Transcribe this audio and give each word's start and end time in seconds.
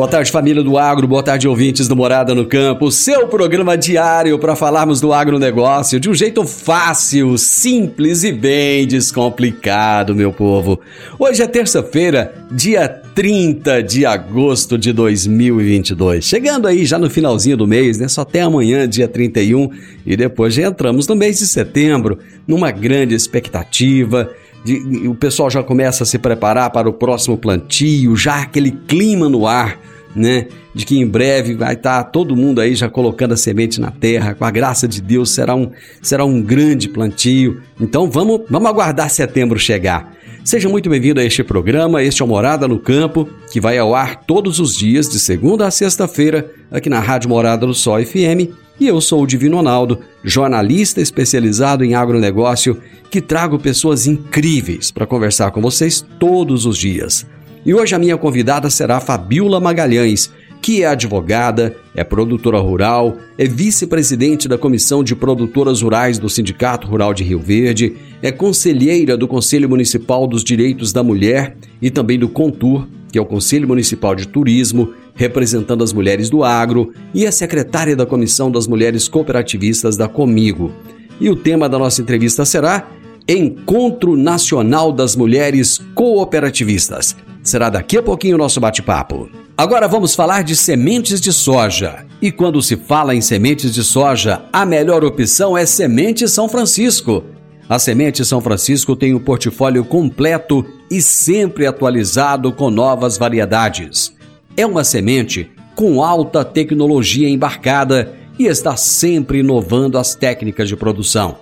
Boa 0.00 0.08
tarde, 0.08 0.30
família 0.30 0.62
do 0.62 0.78
agro, 0.78 1.06
boa 1.06 1.22
tarde, 1.22 1.46
ouvintes 1.46 1.86
do 1.86 1.94
Morada 1.94 2.34
no 2.34 2.46
Campo, 2.46 2.90
seu 2.90 3.28
programa 3.28 3.76
diário 3.76 4.38
para 4.38 4.56
falarmos 4.56 4.98
do 4.98 5.12
agronegócio 5.12 6.00
de 6.00 6.08
um 6.08 6.14
jeito 6.14 6.42
fácil, 6.46 7.36
simples 7.36 8.24
e 8.24 8.32
bem 8.32 8.86
descomplicado, 8.86 10.14
meu 10.14 10.32
povo. 10.32 10.80
Hoje 11.18 11.42
é 11.42 11.46
terça-feira, 11.46 12.34
dia 12.50 12.88
30 12.88 13.82
de 13.82 14.06
agosto 14.06 14.78
de 14.78 14.90
2022. 14.90 16.24
Chegando 16.24 16.66
aí 16.66 16.86
já 16.86 16.98
no 16.98 17.10
finalzinho 17.10 17.58
do 17.58 17.66
mês, 17.66 17.98
né? 17.98 18.08
Só 18.08 18.22
até 18.22 18.40
amanhã, 18.40 18.88
dia 18.88 19.06
31, 19.06 19.68
e 20.06 20.16
depois 20.16 20.54
já 20.54 20.66
entramos 20.66 21.06
no 21.06 21.14
mês 21.14 21.40
de 21.40 21.46
setembro, 21.46 22.18
numa 22.48 22.70
grande 22.70 23.14
expectativa. 23.14 24.30
De, 24.64 25.06
o 25.06 25.14
pessoal 25.14 25.50
já 25.50 25.62
começa 25.62 26.04
a 26.04 26.06
se 26.06 26.18
preparar 26.18 26.70
para 26.70 26.88
o 26.88 26.92
próximo 26.94 27.36
plantio, 27.36 28.16
já 28.16 28.40
aquele 28.40 28.70
clima 28.70 29.28
no 29.28 29.46
ar 29.46 29.89
né? 30.14 30.46
De 30.74 30.84
que 30.84 30.98
em 30.98 31.06
breve 31.06 31.54
vai 31.54 31.74
estar 31.74 32.04
tá 32.04 32.10
todo 32.10 32.36
mundo 32.36 32.60
aí 32.60 32.74
já 32.74 32.88
colocando 32.88 33.32
a 33.32 33.36
semente 33.36 33.80
na 33.80 33.90
terra, 33.90 34.34
com 34.34 34.44
a 34.44 34.50
graça 34.50 34.86
de 34.86 35.00
Deus 35.00 35.30
será 35.30 35.54
um, 35.54 35.70
será 36.02 36.24
um 36.24 36.40
grande 36.42 36.88
plantio. 36.88 37.60
Então 37.80 38.10
vamos, 38.10 38.42
vamos 38.48 38.68
aguardar 38.68 39.10
setembro 39.10 39.58
chegar. 39.58 40.14
Seja 40.42 40.68
muito 40.68 40.88
bem-vindo 40.88 41.20
a 41.20 41.24
este 41.24 41.44
programa, 41.44 42.02
este 42.02 42.22
é 42.22 42.24
o 42.24 42.28
Morada 42.28 42.66
no 42.66 42.78
Campo, 42.78 43.28
que 43.52 43.60
vai 43.60 43.76
ao 43.76 43.94
ar 43.94 44.24
todos 44.24 44.58
os 44.58 44.74
dias, 44.74 45.08
de 45.08 45.18
segunda 45.18 45.66
a 45.66 45.70
sexta-feira, 45.70 46.50
aqui 46.70 46.88
na 46.88 46.98
Rádio 46.98 47.28
Morada 47.28 47.66
do 47.66 47.74
Sol 47.74 48.02
FM. 48.04 48.50
E 48.80 48.88
eu 48.88 48.98
sou 49.02 49.22
o 49.22 49.26
Divino 49.26 49.58
Ronaldo, 49.58 50.00
jornalista 50.24 51.02
especializado 51.02 51.84
em 51.84 51.94
agronegócio, 51.94 52.80
que 53.10 53.20
trago 53.20 53.58
pessoas 53.58 54.06
incríveis 54.06 54.90
para 54.90 55.06
conversar 55.06 55.50
com 55.50 55.60
vocês 55.60 56.04
todos 56.18 56.64
os 56.64 56.78
dias. 56.78 57.26
E 57.64 57.74
hoje 57.74 57.94
a 57.94 57.98
minha 57.98 58.16
convidada 58.16 58.70
será 58.70 59.00
Fabiola 59.00 59.60
Magalhães, 59.60 60.30
que 60.62 60.82
é 60.82 60.86
advogada, 60.86 61.76
é 61.94 62.02
produtora 62.02 62.58
rural, 62.58 63.16
é 63.36 63.46
vice-presidente 63.46 64.48
da 64.48 64.58
Comissão 64.58 65.02
de 65.02 65.14
Produtoras 65.14 65.82
Rurais 65.82 66.18
do 66.18 66.28
Sindicato 66.28 66.86
Rural 66.86 67.12
de 67.12 67.24
Rio 67.24 67.38
Verde, 67.38 67.96
é 68.22 68.30
conselheira 68.30 69.16
do 69.16 69.28
Conselho 69.28 69.68
Municipal 69.68 70.26
dos 70.26 70.44
Direitos 70.44 70.92
da 70.92 71.02
Mulher 71.02 71.56
e 71.80 71.90
também 71.90 72.18
do 72.18 72.28
CONTUR, 72.28 72.86
que 73.10 73.18
é 73.18 73.20
o 73.20 73.26
Conselho 73.26 73.68
Municipal 73.68 74.14
de 74.14 74.28
Turismo, 74.28 74.92
representando 75.14 75.82
as 75.82 75.92
mulheres 75.92 76.30
do 76.30 76.44
agro, 76.44 76.92
e 77.12 77.26
é 77.26 77.30
secretária 77.30 77.96
da 77.96 78.06
Comissão 78.06 78.50
das 78.50 78.66
Mulheres 78.66 79.08
Cooperativistas 79.08 79.96
da 79.96 80.08
Comigo. 80.08 80.72
E 81.20 81.28
o 81.28 81.36
tema 81.36 81.68
da 81.68 81.78
nossa 81.78 82.00
entrevista 82.00 82.44
será 82.44 82.88
Encontro 83.28 84.16
Nacional 84.16 84.92
das 84.92 85.14
Mulheres 85.14 85.78
Cooperativistas. 85.94 87.16
Será 87.42 87.70
daqui 87.70 87.96
a 87.96 88.02
pouquinho 88.02 88.36
o 88.36 88.38
nosso 88.38 88.60
bate-papo. 88.60 89.30
Agora 89.56 89.88
vamos 89.88 90.14
falar 90.14 90.42
de 90.42 90.54
sementes 90.54 91.20
de 91.20 91.32
soja. 91.32 92.06
E 92.20 92.30
quando 92.30 92.62
se 92.62 92.76
fala 92.76 93.14
em 93.14 93.20
sementes 93.20 93.72
de 93.72 93.82
soja, 93.82 94.42
a 94.52 94.66
melhor 94.66 95.04
opção 95.04 95.56
é 95.56 95.64
Semente 95.64 96.28
São 96.28 96.48
Francisco. 96.48 97.24
A 97.68 97.78
Semente 97.78 98.24
São 98.24 98.40
Francisco 98.42 98.94
tem 98.94 99.14
um 99.14 99.18
portfólio 99.18 99.84
completo 99.84 100.66
e 100.90 101.00
sempre 101.00 101.66
atualizado 101.66 102.52
com 102.52 102.70
novas 102.70 103.16
variedades. 103.16 104.14
É 104.56 104.66
uma 104.66 104.84
semente 104.84 105.50
com 105.74 106.02
alta 106.02 106.44
tecnologia 106.44 107.28
embarcada 107.28 108.14
e 108.38 108.46
está 108.46 108.76
sempre 108.76 109.38
inovando 109.38 109.96
as 109.96 110.14
técnicas 110.14 110.68
de 110.68 110.76
produção. 110.76 111.38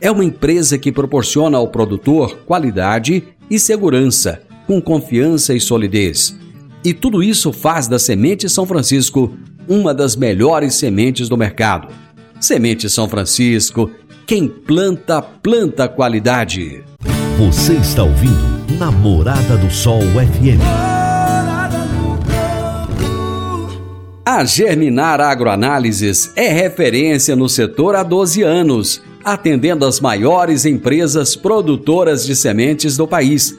É 0.00 0.10
uma 0.10 0.24
empresa 0.24 0.76
que 0.76 0.92
proporciona 0.92 1.56
ao 1.56 1.68
produtor 1.68 2.38
qualidade 2.46 3.24
e 3.50 3.58
segurança 3.58 4.49
com 4.70 4.80
confiança 4.80 5.52
e 5.52 5.60
solidez. 5.60 6.38
E 6.84 6.94
tudo 6.94 7.24
isso 7.24 7.52
faz 7.52 7.88
da 7.88 7.98
Semente 7.98 8.48
São 8.48 8.64
Francisco 8.64 9.36
uma 9.66 9.92
das 9.92 10.14
melhores 10.14 10.76
sementes 10.76 11.28
do 11.28 11.36
mercado. 11.36 11.88
Semente 12.40 12.88
São 12.88 13.08
Francisco, 13.08 13.90
quem 14.24 14.46
planta, 14.46 15.20
planta 15.20 15.88
qualidade. 15.88 16.84
Você 17.36 17.72
está 17.78 18.04
ouvindo 18.04 18.78
Namorada 18.78 19.56
do 19.56 19.68
Sol 19.72 20.02
FM. 20.02 20.62
A 24.24 24.44
Germinar 24.44 25.20
Agroanálises 25.20 26.30
é 26.36 26.46
referência 26.46 27.34
no 27.34 27.48
setor 27.48 27.96
há 27.96 28.04
12 28.04 28.42
anos, 28.42 29.02
atendendo 29.24 29.84
as 29.84 29.98
maiores 29.98 30.64
empresas 30.64 31.34
produtoras 31.34 32.24
de 32.24 32.36
sementes 32.36 32.96
do 32.96 33.08
país 33.08 33.58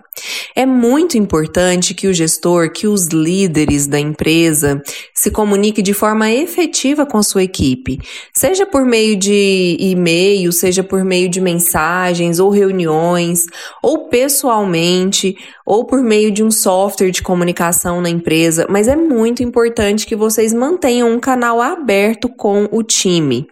É 0.55 0.65
muito 0.65 1.17
importante 1.17 1.93
que 1.93 2.07
o 2.07 2.13
gestor, 2.13 2.71
que 2.71 2.87
os 2.87 3.07
líderes 3.07 3.87
da 3.87 3.99
empresa 3.99 4.81
se 5.13 5.31
comunique 5.31 5.81
de 5.81 5.93
forma 5.93 6.29
efetiva 6.31 7.05
com 7.05 7.21
sua 7.23 7.43
equipe, 7.43 7.99
seja 8.33 8.65
por 8.65 8.85
meio 8.85 9.15
de 9.15 9.77
e-mail, 9.79 10.51
seja 10.51 10.83
por 10.83 11.03
meio 11.03 11.29
de 11.29 11.39
mensagens 11.39 12.39
ou 12.39 12.49
reuniões, 12.49 13.45
ou 13.81 14.09
pessoalmente, 14.09 15.37
ou 15.69 15.85
por 15.85 16.01
meio 16.01 16.31
de 16.31 16.43
um 16.43 16.49
software 16.49 17.11
de 17.11 17.21
comunicação 17.21 18.01
na 18.01 18.09
empresa, 18.09 18.65
mas 18.67 18.87
é 18.87 18.95
muito 18.95 19.43
importante 19.43 20.07
que 20.07 20.15
vocês 20.15 20.51
mantenham 20.51 21.13
um 21.13 21.19
canal 21.19 21.61
aberto 21.61 22.27
com 22.27 22.67
o 22.71 22.81
time. 22.81 23.47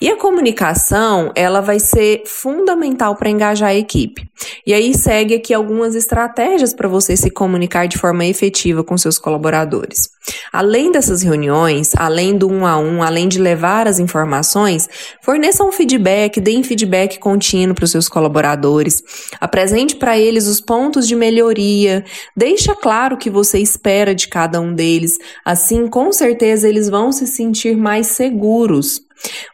E 0.00 0.10
a 0.10 0.16
comunicação, 0.16 1.30
ela 1.32 1.60
vai 1.60 1.78
ser 1.78 2.24
fundamental 2.26 3.14
para 3.14 3.30
engajar 3.30 3.68
a 3.68 3.74
equipe. 3.76 4.28
E 4.70 4.72
aí 4.72 4.94
segue 4.94 5.34
aqui 5.34 5.52
algumas 5.52 5.96
estratégias 5.96 6.72
para 6.72 6.86
você 6.86 7.16
se 7.16 7.28
comunicar 7.28 7.88
de 7.88 7.98
forma 7.98 8.24
efetiva 8.24 8.84
com 8.84 8.96
seus 8.96 9.18
colaboradores. 9.18 10.10
Além 10.52 10.92
dessas 10.92 11.22
reuniões, 11.22 11.90
além 11.96 12.38
do 12.38 12.48
um 12.48 12.64
a 12.64 12.78
um, 12.78 13.02
além 13.02 13.26
de 13.26 13.40
levar 13.40 13.88
as 13.88 13.98
informações, 13.98 14.88
forneça 15.22 15.64
um 15.64 15.72
feedback, 15.72 16.40
deem 16.40 16.62
feedback 16.62 17.18
contínuo 17.18 17.74
para 17.74 17.84
os 17.84 17.90
seus 17.90 18.08
colaboradores, 18.08 19.02
apresente 19.40 19.96
para 19.96 20.16
eles 20.16 20.46
os 20.46 20.60
pontos 20.60 21.08
de 21.08 21.16
melhoria, 21.16 22.04
deixa 22.36 22.72
claro 22.72 23.16
o 23.16 23.18
que 23.18 23.28
você 23.28 23.58
espera 23.58 24.14
de 24.14 24.28
cada 24.28 24.60
um 24.60 24.72
deles, 24.72 25.18
assim 25.44 25.88
com 25.88 26.12
certeza 26.12 26.68
eles 26.68 26.88
vão 26.88 27.10
se 27.10 27.26
sentir 27.26 27.76
mais 27.76 28.06
seguros. 28.06 29.02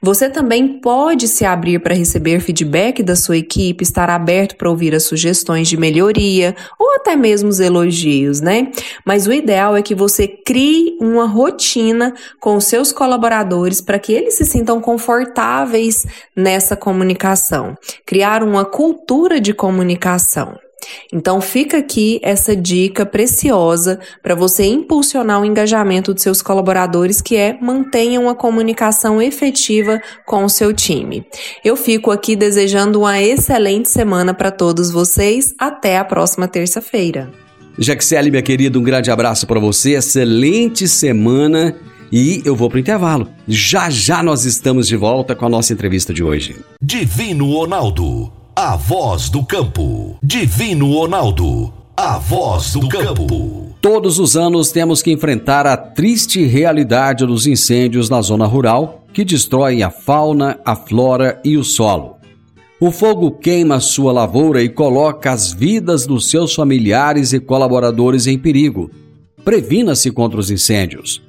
Você 0.03 0.29
também 0.29 0.81
pode 0.81 1.29
se 1.29 1.45
abrir 1.45 1.81
para 1.81 1.95
receber 1.95 2.41
feedback 2.41 3.03
da 3.03 3.17
sua 3.17 3.37
equipe, 3.37 3.83
estar 3.83 4.09
aberto 4.11 4.57
para 4.57 4.71
ouvir 4.71 4.95
as 4.95 5.05
sugestões 5.05 5.69
de 5.69 5.77
melhoria 5.77 6.55
ou 6.79 6.95
até 6.97 7.17
mesmo 7.17 7.49
os 7.49 7.61
elogios, 7.61 8.41
né? 8.41 8.71
Mas 9.05 9.27
o 9.27 9.33
ideal 9.33 9.77
é 9.77 9.83
que 9.83 9.95
você 9.95 10.29
crie 10.29 10.97
uma 11.01 11.27
rotina 11.27 12.15
com 12.41 12.57
os 12.57 12.65
seus 12.65 12.93
colaboradores 12.93 13.81
para 13.81 13.99
que 13.99 14.13
eles 14.13 14.35
se 14.35 14.45
sintam 14.45 14.81
confortáveis 14.81 16.07
nessa 16.35 16.77
comunicação. 16.77 17.77
Criar 18.05 18.43
uma 18.43 18.65
cultura 18.65 19.41
de 19.41 19.53
comunicação. 19.53 20.57
Então 21.13 21.41
fica 21.41 21.79
aqui 21.79 22.21
essa 22.23 22.55
dica 22.55 23.07
preciosa 23.07 23.99
para 24.23 24.35
você 24.35 24.65
impulsionar 24.65 25.41
o 25.41 25.45
engajamento 25.45 26.13
dos 26.13 26.23
seus 26.23 26.43
colaboradores, 26.43 27.21
que 27.21 27.37
é 27.37 27.59
mantenha 27.61 28.21
uma 28.21 28.35
comunicação 28.35 29.21
efetiva 29.21 30.01
com 30.27 30.45
o 30.45 30.49
seu 30.49 30.73
time. 30.73 31.25
Eu 31.65 31.77
fico 31.77 32.11
aqui 32.11 32.37
desejando 32.37 33.01
uma 33.01 33.21
excelente 33.21 33.89
semana 33.89 34.35
para 34.35 34.51
todos 34.51 34.91
vocês. 34.91 35.55
Até 35.59 35.99
a 35.99 36.05
próxima 36.05 36.47
terça-feira. 36.47 37.31
Jaxele, 37.79 38.31
minha 38.31 38.43
querida, 38.43 38.79
um 38.79 38.83
grande 38.83 39.11
abraço 39.11 39.47
para 39.47 39.61
você. 39.61 39.93
Excelente 39.93 40.89
semana. 40.89 41.77
E 42.11 42.41
eu 42.45 42.55
vou 42.55 42.71
pro 42.71 42.79
intervalo. 42.79 43.29
Já 43.49 43.91
já 43.91 44.23
nós 44.23 44.45
estamos 44.45 44.87
de 44.87 44.97
volta 44.97 45.35
com 45.35 45.45
a 45.45 45.49
nossa 45.49 45.73
entrevista 45.73 46.15
de 46.15 46.23
hoje. 46.23 46.57
Divino 46.81 47.53
Ronaldo, 47.53 48.33
a 48.59 48.75
voz 48.75 49.29
do 49.29 49.45
campo. 49.45 50.17
Divino 50.23 50.91
Ronaldo, 50.95 51.71
a 51.95 52.17
voz 52.17 52.73
do 52.73 52.89
campo. 52.89 53.75
Todos 53.83 54.19
os 54.19 54.35
anos 54.35 54.73
temos 54.73 55.03
que 55.03 55.13
enfrentar 55.13 55.67
a 55.67 55.77
triste 55.77 56.43
realidade 56.47 57.27
dos 57.27 57.47
incêndios 57.47 58.09
na 58.09 58.23
zona 58.23 58.47
rural 58.47 59.05
que 59.13 59.27
destroem 59.27 59.83
a 59.83 59.91
fauna, 59.91 60.59
a 60.65 60.75
flora 60.75 61.39
e 61.45 61.59
o 61.59 61.63
solo. 61.63 62.17
O 62.81 62.91
fogo 62.91 63.31
queima 63.31 63.79
sua 63.79 64.11
lavoura 64.11 64.63
e 64.63 64.71
coloca 64.71 65.31
as 65.31 65.53
vidas 65.53 66.07
dos 66.07 66.31
seus 66.31 66.55
familiares 66.55 67.35
e 67.35 67.41
colaboradores 67.41 68.27
em 68.27 68.39
perigo. 68.39 68.91
Previna-se 69.45 70.11
contra 70.11 70.41
os 70.41 70.51
incêndios. 70.51 71.21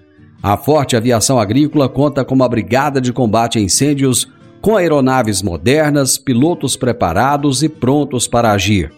A 0.41 0.55
Forte 0.55 0.95
Aviação 0.95 1.37
Agrícola 1.37 1.89
conta 1.89 2.23
com 2.23 2.33
uma 2.33 2.47
brigada 2.47 3.01
de 3.01 3.11
combate 3.11 3.57
a 3.57 3.61
incêndios 3.61 4.29
com 4.61 4.75
aeronaves 4.75 5.41
modernas, 5.41 6.17
pilotos 6.17 6.75
preparados 6.75 7.63
e 7.63 7.69
prontos 7.69 8.27
para 8.27 8.51
agir. 8.51 8.91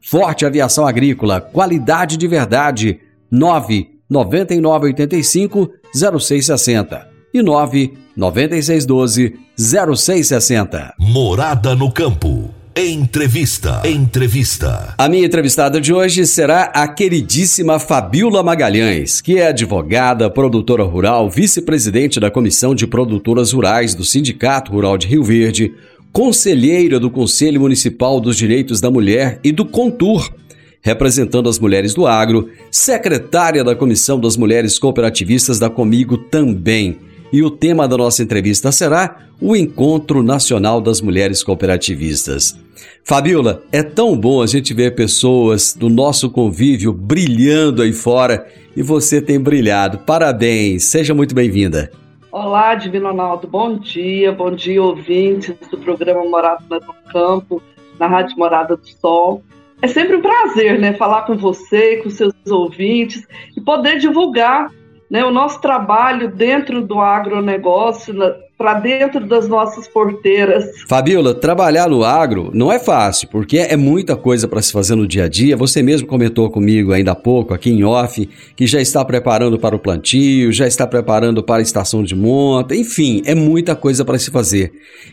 Forte 0.00 0.46
Aviação 0.46 0.86
Agrícola, 0.86 1.40
qualidade 1.40 2.16
de 2.16 2.26
verdade. 2.26 3.00
9 3.30 4.00
9985 4.08 5.70
0660 5.94 7.08
e 7.32 7.42
9 7.42 7.94
9612 8.16 9.38
0660. 9.56 10.94
Morada 10.98 11.74
no 11.76 11.92
campo. 11.92 12.59
Entrevista. 12.82 13.82
Entrevista. 13.84 14.94
A 14.96 15.06
minha 15.06 15.26
entrevistada 15.26 15.78
de 15.78 15.92
hoje 15.92 16.26
será 16.26 16.62
a 16.62 16.88
queridíssima 16.88 17.78
Fabiola 17.78 18.42
Magalhães, 18.42 19.20
que 19.20 19.36
é 19.36 19.48
advogada, 19.48 20.30
produtora 20.30 20.82
rural, 20.82 21.28
vice-presidente 21.28 22.18
da 22.18 22.30
Comissão 22.30 22.74
de 22.74 22.86
Produtoras 22.86 23.52
Rurais 23.52 23.94
do 23.94 24.02
Sindicato 24.02 24.72
Rural 24.72 24.96
de 24.96 25.08
Rio 25.08 25.22
Verde, 25.22 25.74
conselheira 26.10 26.98
do 26.98 27.10
Conselho 27.10 27.60
Municipal 27.60 28.18
dos 28.18 28.34
Direitos 28.34 28.80
da 28.80 28.90
Mulher 28.90 29.38
e 29.44 29.52
do 29.52 29.66
Contur, 29.66 30.32
representando 30.80 31.50
as 31.50 31.58
mulheres 31.58 31.92
do 31.92 32.06
agro, 32.06 32.48
secretária 32.70 33.62
da 33.62 33.76
Comissão 33.76 34.18
das 34.18 34.38
Mulheres 34.38 34.78
Cooperativistas 34.78 35.58
da 35.58 35.68
Comigo 35.68 36.16
também. 36.16 37.09
E 37.32 37.42
o 37.44 37.50
tema 37.50 37.86
da 37.86 37.96
nossa 37.96 38.22
entrevista 38.22 38.72
será 38.72 39.18
o 39.40 39.54
Encontro 39.54 40.22
Nacional 40.22 40.80
das 40.80 41.00
Mulheres 41.00 41.44
Cooperativistas. 41.44 42.58
Fabiola, 43.04 43.62
é 43.70 43.82
tão 43.82 44.16
bom 44.16 44.42
a 44.42 44.46
gente 44.46 44.74
ver 44.74 44.96
pessoas 44.96 45.72
do 45.72 45.88
nosso 45.88 46.28
convívio 46.30 46.92
brilhando 46.92 47.82
aí 47.82 47.92
fora 47.92 48.46
e 48.76 48.82
você 48.82 49.22
tem 49.22 49.38
brilhado. 49.38 49.98
Parabéns, 49.98 50.90
seja 50.90 51.14
muito 51.14 51.34
bem-vinda. 51.34 51.90
Olá, 52.32 52.74
Divino 52.74 53.08
Ronaldo, 53.08 53.46
bom 53.46 53.78
dia, 53.78 54.32
bom 54.32 54.50
dia, 54.50 54.82
ouvintes 54.82 55.54
do 55.70 55.78
programa 55.78 56.24
Morada 56.24 56.80
no 56.80 57.12
Campo, 57.12 57.62
na 57.98 58.06
Rádio 58.06 58.36
Morada 58.36 58.76
do 58.76 58.88
Sol. 58.88 59.42
É 59.82 59.86
sempre 59.86 60.16
um 60.16 60.20
prazer, 60.20 60.78
né, 60.78 60.92
falar 60.94 61.22
com 61.22 61.36
você, 61.36 61.96
com 61.98 62.10
seus 62.10 62.34
ouvintes 62.48 63.26
e 63.56 63.60
poder 63.60 63.98
divulgar 63.98 64.70
né, 65.10 65.24
o 65.24 65.30
nosso 65.30 65.60
trabalho 65.60 66.30
dentro 66.30 66.80
do 66.82 67.00
agronegócio, 67.00 68.14
para 68.56 68.74
dentro 68.74 69.26
das 69.26 69.48
nossas 69.48 69.88
porteiras. 69.88 70.66
Fabiola, 70.86 71.34
trabalhar 71.34 71.88
no 71.88 72.04
agro 72.04 72.50
não 72.52 72.70
é 72.70 72.78
fácil, 72.78 73.26
porque 73.28 73.56
é 73.56 73.74
muita 73.74 74.14
coisa 74.14 74.46
para 74.46 74.60
se 74.60 74.70
fazer 74.70 74.94
no 74.94 75.06
dia 75.06 75.24
a 75.24 75.28
dia. 75.28 75.56
Você 75.56 75.82
mesmo 75.82 76.06
comentou 76.06 76.50
comigo 76.50 76.92
ainda 76.92 77.12
há 77.12 77.14
pouco, 77.14 77.54
aqui 77.54 77.70
em 77.70 77.82
off, 77.82 78.28
que 78.54 78.66
já 78.66 78.78
está 78.78 79.02
preparando 79.02 79.58
para 79.58 79.74
o 79.74 79.78
plantio, 79.78 80.52
já 80.52 80.66
está 80.66 80.86
preparando 80.86 81.42
para 81.42 81.56
a 81.56 81.62
estação 81.62 82.04
de 82.04 82.14
monta, 82.14 82.76
enfim, 82.76 83.22
é 83.24 83.34
muita 83.34 83.74
coisa 83.74 84.04
para 84.04 84.18
se 84.18 84.30
fazer. 84.30 84.70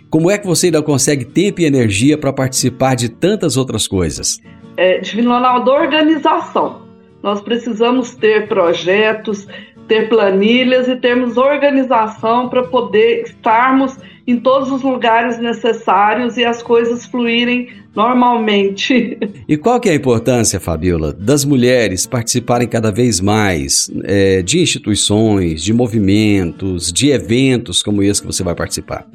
Como 0.10 0.30
é 0.30 0.38
que 0.38 0.46
você 0.46 0.68
ainda 0.68 0.82
consegue 0.82 1.24
tempo 1.24 1.62
e 1.62 1.66
energia 1.66 2.18
para 2.18 2.34
participar 2.34 2.96
de 2.96 3.08
tantas 3.08 3.56
outras 3.56 3.88
coisas? 3.88 4.42
É, 4.76 5.00
Divino 5.00 5.32
Ronaldo, 5.32 5.72
organização. 5.72 6.82
Nós 7.24 7.40
precisamos 7.42 8.14
ter 8.14 8.50
projetos, 8.50 9.48
ter 9.88 10.10
planilhas 10.10 10.88
e 10.88 10.96
termos 10.96 11.38
organização 11.38 12.50
para 12.50 12.64
poder 12.64 13.24
estarmos 13.24 13.98
em 14.28 14.38
todos 14.38 14.72
os 14.72 14.82
lugares 14.82 15.40
necessários 15.40 16.38
e 16.38 16.44
as 16.44 16.62
coisas 16.62 17.06
fluírem 17.06 17.70
normalmente. 17.96 19.18
E 19.48 19.58
qual 19.58 19.80
que 19.80 19.90
é 19.90 19.94
a 19.94 19.96
importância, 19.96 20.60
Fabiola, 20.60 21.14
das 21.14 21.46
mulheres 21.46 22.06
participarem 22.06 22.68
cada 22.68 22.92
vez 22.92 23.22
mais 23.22 23.90
é, 24.04 24.42
de 24.42 24.60
instituições, 24.60 25.64
de 25.64 25.74
movimentos, 25.74 26.92
de 26.92 27.10
eventos 27.10 27.82
como 27.82 28.04
esse 28.04 28.22
que 28.22 28.28
você 28.28 28.44
vai 28.44 28.54
participar? 28.54 29.08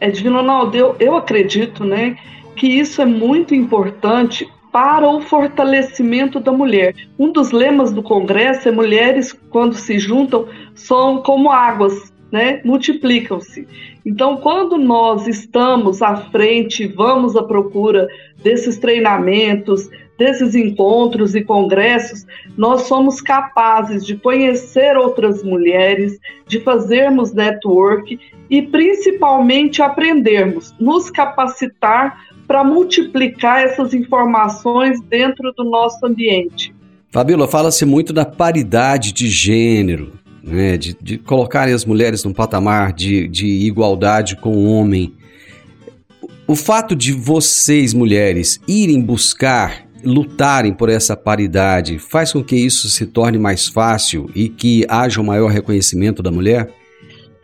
É, 0.00 0.10
Divino 0.10 0.36
Ronaldo, 0.36 0.76
eu, 0.76 0.96
eu 0.98 1.14
acredito 1.14 1.84
né, 1.84 2.16
que 2.56 2.66
isso 2.66 3.02
é 3.02 3.06
muito 3.06 3.54
importante 3.54 4.48
para 4.74 5.08
o 5.08 5.20
fortalecimento 5.20 6.40
da 6.40 6.50
mulher. 6.50 6.96
Um 7.16 7.30
dos 7.30 7.52
lemas 7.52 7.92
do 7.92 8.02
Congresso 8.02 8.68
é 8.68 8.72
mulheres, 8.72 9.32
quando 9.48 9.76
se 9.76 10.00
juntam, 10.00 10.48
são 10.74 11.22
como 11.22 11.52
águas, 11.52 12.12
né? 12.32 12.60
multiplicam-se. 12.64 13.68
Então, 14.04 14.38
quando 14.38 14.76
nós 14.76 15.28
estamos 15.28 16.02
à 16.02 16.16
frente, 16.16 16.88
vamos 16.88 17.36
à 17.36 17.44
procura 17.44 18.08
desses 18.42 18.76
treinamentos, 18.76 19.88
desses 20.18 20.56
encontros 20.56 21.36
e 21.36 21.44
congressos, 21.44 22.26
nós 22.56 22.82
somos 22.82 23.20
capazes 23.20 24.04
de 24.04 24.16
conhecer 24.16 24.96
outras 24.96 25.44
mulheres, 25.44 26.18
de 26.48 26.58
fazermos 26.58 27.32
network 27.32 28.18
e 28.50 28.60
principalmente 28.60 29.82
aprendermos, 29.82 30.74
nos 30.80 31.10
capacitar 31.10 32.33
para 32.46 32.62
multiplicar 32.64 33.64
essas 33.64 33.94
informações 33.94 35.00
dentro 35.02 35.52
do 35.52 35.64
nosso 35.64 36.04
ambiente. 36.04 36.74
Fabíola, 37.10 37.46
fala-se 37.46 37.84
muito 37.84 38.12
da 38.12 38.24
paridade 38.24 39.12
de 39.12 39.28
gênero. 39.28 40.12
né, 40.42 40.76
de, 40.76 40.96
de 41.00 41.16
colocarem 41.18 41.72
as 41.72 41.84
mulheres 41.84 42.22
num 42.22 42.32
patamar 42.32 42.92
de, 42.92 43.26
de 43.28 43.46
igualdade 43.46 44.36
com 44.36 44.50
o 44.50 44.66
homem. 44.70 45.14
O 46.46 46.54
fato 46.54 46.94
de 46.94 47.12
vocês, 47.12 47.94
mulheres, 47.94 48.60
irem 48.68 49.00
buscar, 49.00 49.86
lutarem 50.04 50.74
por 50.74 50.90
essa 50.90 51.16
paridade, 51.16 51.98
faz 51.98 52.32
com 52.32 52.44
que 52.44 52.54
isso 52.54 52.90
se 52.90 53.06
torne 53.06 53.38
mais 53.38 53.66
fácil 53.66 54.30
e 54.34 54.50
que 54.50 54.84
haja 54.86 55.20
um 55.20 55.24
maior 55.24 55.50
reconhecimento 55.50 56.22
da 56.22 56.30
mulher? 56.30 56.68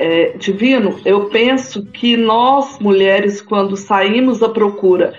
É, 0.02 0.32
Divino, 0.38 0.98
eu 1.04 1.26
penso 1.26 1.84
que 1.84 2.16
nós, 2.16 2.78
mulheres, 2.78 3.42
quando 3.42 3.76
saímos 3.76 4.42
à 4.42 4.48
procura 4.48 5.12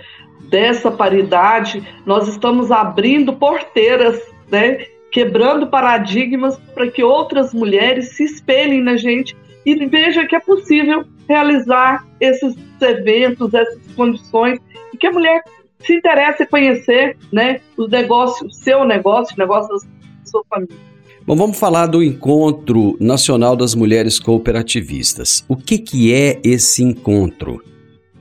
dessa 0.49 0.89
paridade, 0.89 1.87
nós 2.03 2.27
estamos 2.27 2.71
abrindo 2.71 3.33
porteiras, 3.33 4.19
né? 4.49 4.87
quebrando 5.11 5.67
paradigmas 5.67 6.57
para 6.73 6.89
que 6.89 7.03
outras 7.03 7.53
mulheres 7.53 8.15
se 8.15 8.23
espelhem 8.23 8.81
na 8.81 8.97
gente 8.97 9.37
e 9.63 9.75
vejam 9.85 10.25
que 10.25 10.35
é 10.35 10.39
possível 10.39 11.05
realizar 11.29 12.03
esses 12.19 12.55
eventos, 12.81 13.53
essas 13.53 13.85
condições, 13.95 14.59
e 14.91 14.97
que 14.97 15.05
a 15.05 15.11
mulher 15.11 15.43
se 15.77 15.93
interesse 15.93 16.41
em 16.41 16.47
conhecer 16.47 17.17
né, 17.31 17.61
o 17.77 17.87
negócio, 17.87 18.47
o 18.47 18.51
seu 18.51 18.83
negócio, 18.83 19.35
o 19.35 19.39
negócio 19.39 19.75
da 19.75 20.25
sua 20.25 20.43
família. 20.49 20.90
Bom, 21.23 21.35
vamos 21.35 21.59
falar 21.59 21.85
do 21.85 22.01
Encontro 22.01 22.97
Nacional 22.99 23.55
das 23.55 23.75
Mulheres 23.75 24.19
Cooperativistas. 24.19 25.45
O 25.47 25.55
que, 25.55 25.77
que 25.77 26.11
é 26.11 26.39
esse 26.43 26.83
encontro? 26.83 27.63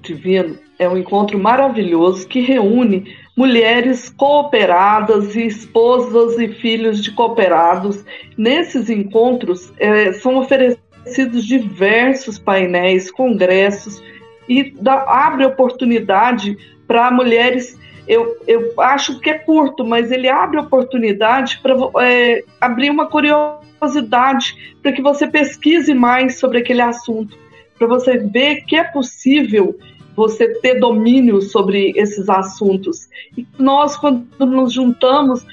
Divino, 0.02 0.58
é 0.78 0.86
um 0.86 0.98
encontro 0.98 1.38
maravilhoso 1.38 2.28
que 2.28 2.40
reúne 2.40 3.16
mulheres 3.34 4.10
cooperadas 4.10 5.34
e 5.34 5.46
esposas 5.46 6.38
e 6.38 6.48
filhos 6.48 7.02
de 7.02 7.10
cooperados. 7.12 8.04
Nesses 8.36 8.90
encontros 8.90 9.72
é, 9.78 10.12
são 10.12 10.36
oferecidos 10.36 11.46
diversos 11.46 12.38
painéis, 12.38 13.10
congressos 13.10 14.02
e 14.46 14.74
dá, 14.78 15.04
abre 15.08 15.46
oportunidade 15.46 16.56
para 16.86 17.10
mulheres. 17.10 17.78
Eu, 18.06 18.36
eu 18.46 18.72
acho 18.80 19.20
que 19.20 19.30
é 19.30 19.38
curto, 19.38 19.84
mas 19.84 20.10
ele 20.10 20.28
abre 20.28 20.58
oportunidade 20.58 21.60
para 21.62 21.74
é, 22.04 22.42
abrir 22.60 22.90
uma 22.90 23.06
curiosidade 23.06 24.74
para 24.82 24.92
que 24.92 25.02
você 25.02 25.26
pesquise 25.26 25.94
mais 25.94 26.38
sobre 26.38 26.58
aquele 26.58 26.82
assunto, 26.82 27.36
para 27.78 27.86
você 27.86 28.18
ver 28.18 28.64
que 28.64 28.76
é 28.76 28.84
possível 28.84 29.78
você 30.14 30.48
ter 30.60 30.78
domínio 30.78 31.40
sobre 31.40 31.92
esses 31.96 32.28
assuntos. 32.28 33.08
E 33.36 33.46
nós, 33.58 33.96
quando 33.96 34.26
nos 34.40 34.72
juntamos, 34.72 35.44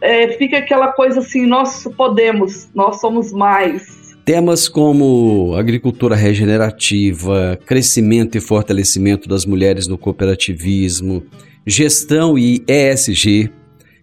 é, 0.00 0.28
fica 0.32 0.58
aquela 0.58 0.88
coisa 0.92 1.20
assim: 1.20 1.46
nós 1.46 1.88
podemos, 1.96 2.68
nós 2.74 3.00
somos 3.00 3.32
mais. 3.32 4.06
Temas 4.24 4.68
como 4.68 5.54
agricultura 5.56 6.16
regenerativa, 6.16 7.58
crescimento 7.64 8.36
e 8.36 8.40
fortalecimento 8.40 9.28
das 9.28 9.46
mulheres 9.46 9.86
no 9.86 9.96
cooperativismo, 9.96 11.22
gestão 11.66 12.38
e 12.38 12.64
ESG, 12.68 13.50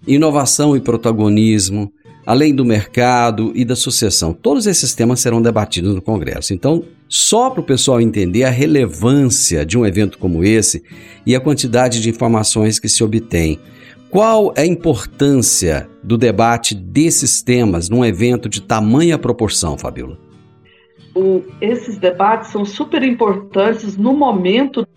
inovação 0.05 0.75
e 0.75 0.82
protagonismo, 0.82 1.91
além 2.25 2.53
do 2.53 2.65
mercado 2.65 3.51
e 3.55 3.63
da 3.63 3.75
sucessão. 3.75 4.34
Todos 4.34 4.67
esses 4.67 4.93
temas 4.93 5.22
serão 5.22 5.41
debatidos 5.41 5.96
no 5.96 6.01
Congresso. 6.01 6.53
Então, 6.53 6.84
só 7.08 7.50
para 7.50 7.62
o 7.62 7.65
pessoal 7.65 8.01
entender 8.01 8.43
a 8.43 8.50
relevância 8.50 9.65
de 9.65 9.77
um 9.77 9.86
evento 9.86 10.17
como 10.17 10.43
esse 10.43 10.84
e 11.25 11.36
a 11.36 11.39
quantidade 11.39 12.01
de 12.01 12.10
informações 12.10 12.79
que 12.79 12.89
se 12.89 13.03
obtém. 13.03 13.60
Qual 14.10 14.53
é 14.55 14.62
a 14.62 14.65
importância 14.65 15.89
do 16.03 16.17
debate 16.17 16.75
desses 16.75 17.41
temas 17.41 17.89
num 17.89 18.05
evento 18.05 18.48
de 18.48 18.62
tamanha 18.62 19.17
proporção, 19.17 19.77
Fabiola? 19.77 20.17
O, 21.15 21.41
esses 21.62 21.98
debates 21.98 22.51
são 22.51 22.65
super 22.65 23.03
importantes 23.03 23.96
no 23.98 24.13
momento 24.13 24.88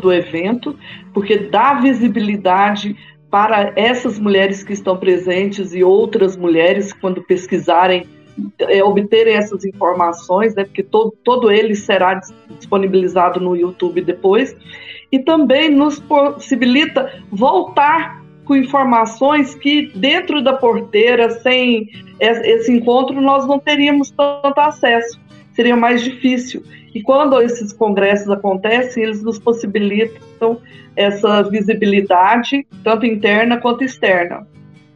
do 0.00 0.12
evento, 0.12 0.76
porque 1.12 1.36
dá 1.36 1.74
visibilidade 1.74 2.96
para 3.30 3.72
essas 3.76 4.18
mulheres 4.18 4.64
que 4.64 4.72
estão 4.72 4.96
presentes 4.96 5.72
e 5.72 5.84
outras 5.84 6.36
mulheres, 6.36 6.92
quando 6.92 7.22
pesquisarem, 7.22 8.04
é, 8.58 8.82
obterem 8.82 9.34
essas 9.34 9.64
informações, 9.64 10.54
né, 10.54 10.64
porque 10.64 10.82
todo, 10.82 11.14
todo 11.22 11.50
ele 11.50 11.74
será 11.76 12.20
disponibilizado 12.58 13.38
no 13.38 13.54
YouTube 13.54 14.00
depois, 14.00 14.56
e 15.12 15.18
também 15.18 15.70
nos 15.70 16.00
possibilita 16.00 17.22
voltar 17.30 18.20
com 18.44 18.56
informações 18.56 19.54
que 19.54 19.92
dentro 19.94 20.42
da 20.42 20.54
porteira, 20.54 21.30
sem 21.30 21.88
esse 22.18 22.72
encontro, 22.72 23.20
nós 23.20 23.46
não 23.46 23.60
teríamos 23.60 24.10
tanto 24.10 24.58
acesso, 24.58 25.20
seria 25.60 25.76
mais 25.76 26.02
difícil. 26.02 26.62
E 26.94 27.02
quando 27.02 27.38
esses 27.42 27.70
congressos 27.70 28.30
acontecem, 28.30 29.02
eles 29.02 29.22
nos 29.22 29.38
possibilitam 29.38 30.58
essa 30.96 31.42
visibilidade, 31.42 32.66
tanto 32.82 33.04
interna 33.04 33.58
quanto 33.58 33.84
externa. 33.84 34.46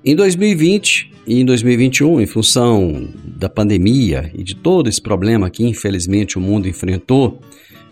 Em 0.02 0.16
2020 0.16 1.12
e 1.26 1.40
em 1.40 1.44
2021, 1.44 2.18
em 2.18 2.26
função 2.26 3.08
da 3.36 3.48
pandemia 3.50 4.30
e 4.34 4.42
de 4.42 4.56
todo 4.56 4.88
esse 4.88 5.02
problema 5.02 5.50
que 5.50 5.66
infelizmente 5.66 6.38
o 6.38 6.40
mundo 6.40 6.66
enfrentou, 6.66 7.40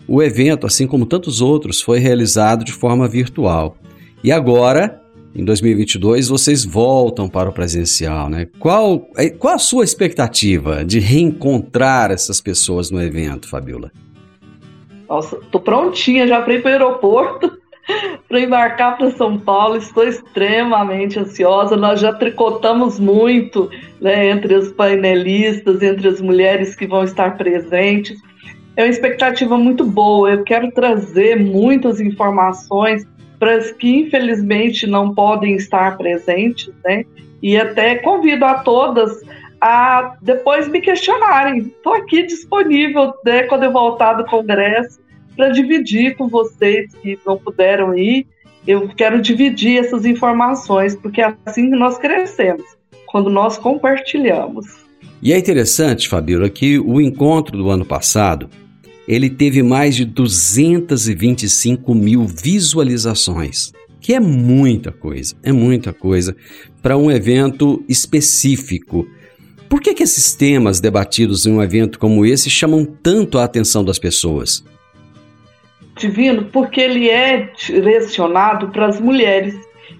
o 0.07 0.21
evento, 0.21 0.65
assim 0.65 0.87
como 0.87 1.05
tantos 1.05 1.39
outros, 1.39 1.79
foi 1.79 1.99
realizado 1.99 2.65
de 2.65 2.73
forma 2.73 3.07
virtual. 3.07 3.77
E 4.23 4.31
agora, 4.31 4.99
em 5.35 5.43
2022, 5.43 6.27
vocês 6.27 6.63
voltam 6.63 7.27
para 7.27 7.49
o 7.49 7.53
presencial, 7.53 8.29
né? 8.29 8.47
Qual, 8.59 9.09
é, 9.17 9.29
qual 9.29 9.55
a 9.55 9.59
sua 9.59 9.83
expectativa 9.83 10.85
de 10.85 10.99
reencontrar 10.99 12.11
essas 12.11 12.39
pessoas 12.39 12.91
no 12.91 13.01
evento, 13.01 13.49
Fabiola? 13.49 13.91
Nossa, 15.09 15.37
tô 15.51 15.59
prontinha 15.59 16.27
já 16.27 16.41
para 16.41 16.53
ir 16.53 16.61
para 16.61 16.69
o 16.69 16.73
aeroporto 16.73 17.51
para 18.29 18.39
embarcar 18.39 18.97
para 18.97 19.09
São 19.11 19.39
Paulo. 19.39 19.77
Estou 19.77 20.03
extremamente 20.03 21.19
ansiosa. 21.19 21.75
Nós 21.75 21.99
já 21.99 22.13
tricotamos 22.13 22.99
muito 22.99 23.69
né, 23.99 24.29
entre 24.29 24.53
os 24.53 24.71
painelistas, 24.71 25.81
entre 25.81 26.07
as 26.07 26.21
mulheres 26.21 26.75
que 26.75 26.85
vão 26.85 27.03
estar 27.03 27.37
presentes. 27.37 28.19
É 28.75 28.83
uma 28.83 28.89
expectativa 28.89 29.57
muito 29.57 29.83
boa. 29.83 30.31
Eu 30.31 30.43
quero 30.43 30.71
trazer 30.71 31.39
muitas 31.39 31.99
informações 31.99 33.05
que 33.73 33.89
infelizmente 33.89 34.87
não 34.87 35.13
podem 35.13 35.55
estar 35.55 35.97
presentes, 35.97 36.73
né? 36.83 37.05
E 37.41 37.57
até 37.57 37.95
convido 37.95 38.45
a 38.45 38.55
todas 38.55 39.21
a 39.59 40.15
depois 40.21 40.67
me 40.67 40.81
questionarem. 40.81 41.59
Estou 41.59 41.93
aqui 41.93 42.23
disponível 42.23 43.13
né, 43.25 43.43
quando 43.43 43.63
eu 43.63 43.71
voltar 43.71 44.13
do 44.13 44.25
congresso 44.25 44.99
para 45.35 45.49
dividir 45.49 46.15
com 46.17 46.27
vocês 46.27 46.93
que 47.01 47.17
não 47.25 47.37
puderam 47.37 47.97
ir. 47.97 48.27
Eu 48.67 48.89
quero 48.89 49.21
dividir 49.21 49.79
essas 49.79 50.05
informações, 50.05 50.95
porque 50.95 51.21
é 51.21 51.33
assim 51.45 51.69
que 51.69 51.75
nós 51.75 51.97
crescemos, 51.97 52.63
quando 53.07 53.29
nós 53.29 53.57
compartilhamos. 53.57 54.65
E 55.21 55.31
é 55.31 55.37
interessante, 55.37 56.09
Fabiola, 56.09 56.49
que 56.49 56.77
o 56.79 56.99
encontro 56.99 57.57
do 57.57 57.69
ano 57.69 57.85
passado 57.85 58.49
ele 59.07 59.29
teve 59.29 59.61
mais 59.61 59.95
de 59.95 60.05
225 60.05 61.93
mil 61.93 62.25
visualizações, 62.25 63.71
que 63.99 64.13
é 64.13 64.19
muita 64.19 64.91
coisa, 64.91 65.35
é 65.43 65.51
muita 65.51 65.93
coisa 65.93 66.35
para 66.81 66.97
um 66.97 67.09
evento 67.11 67.83
específico. 67.87 69.07
Por 69.69 69.81
que, 69.81 69.93
que 69.93 70.03
esses 70.03 70.33
temas 70.33 70.79
debatidos 70.79 71.45
em 71.45 71.53
um 71.53 71.61
evento 71.61 71.97
como 71.97 72.25
esse 72.25 72.49
chamam 72.49 72.85
tanto 72.85 73.37
a 73.39 73.43
atenção 73.43 73.83
das 73.83 73.97
pessoas? 73.97 74.63
divino 75.95 76.45
porque 76.45 76.81
ele 76.81 77.09
é 77.09 77.51
direcionado 77.55 78.69
para 78.69 78.87
as 78.87 78.99
mulheres. 78.99 79.55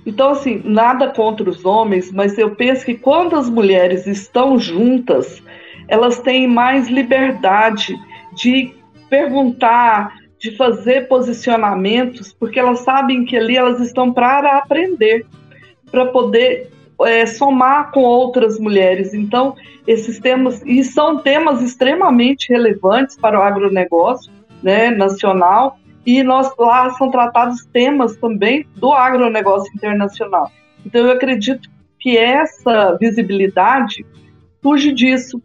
Então, 0.06 0.30
assim, 0.32 0.62
nada 0.66 1.10
contra 1.10 1.50
os 1.50 1.64
homens, 1.64 2.12
mas 2.12 2.38
eu 2.38 2.56
penso 2.56 2.86
que 2.86 2.96
quando 2.96 3.36
as 3.36 3.50
mulheres 3.50 4.06
estão 4.08 4.58
juntas, 4.60 5.42
elas 5.88 6.20
têm 6.20 6.48
mais 6.48 6.88
liberdade 6.88 7.96
de 8.36 8.74
perguntar, 9.14 10.16
de 10.40 10.58
fazer 10.58 11.08
posicionamentos, 11.08 12.34
porque 12.34 12.60
elas 12.60 12.80
sabem 12.80 13.26
que 13.26 13.38
ali 13.38 13.56
elas 13.56 13.80
estão 13.80 14.12
para 14.12 14.58
aprender, 14.58 15.24
para 15.92 16.08
poder 16.08 16.72
é, 17.02 17.28
somar 17.28 17.92
com 17.92 18.02
outras 18.02 18.60
mulheres. 18.60 19.14
Então, 19.14 19.56
esses 19.86 20.20
temas, 20.20 20.64
e 20.66 20.84
são 20.84 21.20
temas 21.20 21.62
extremamente 21.62 22.52
relevantes 22.52 23.16
para 23.16 23.40
o 23.40 23.44
agronegócio 23.44 24.32
né, 24.64 24.90
nacional, 24.90 25.78
e 26.04 26.24
nós 26.24 26.52
lá 26.58 26.90
são 26.94 27.12
tratados 27.12 27.64
temas 27.72 28.18
também 28.18 28.66
do 28.76 28.92
agronegócio 28.92 29.72
internacional. 29.76 30.52
Então 30.84 31.06
eu 31.06 31.12
acredito 31.12 31.70
que 32.00 32.18
essa 32.18 32.98
visibilidade 33.00 34.04
surge 34.62 34.92
disso, 34.92 35.42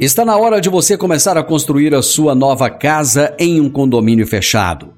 Está 0.01 0.25
na 0.25 0.37
hora 0.37 0.61
de 0.61 0.69
você 0.69 0.97
começar 0.97 1.37
a 1.37 1.45
construir 1.45 1.95
a 1.95 2.01
sua 2.01 2.35
nova 2.35 2.71
casa 2.71 3.35
em 3.39 3.61
um 3.61 3.69
condomínio 3.69 4.27
fechado. 4.27 4.98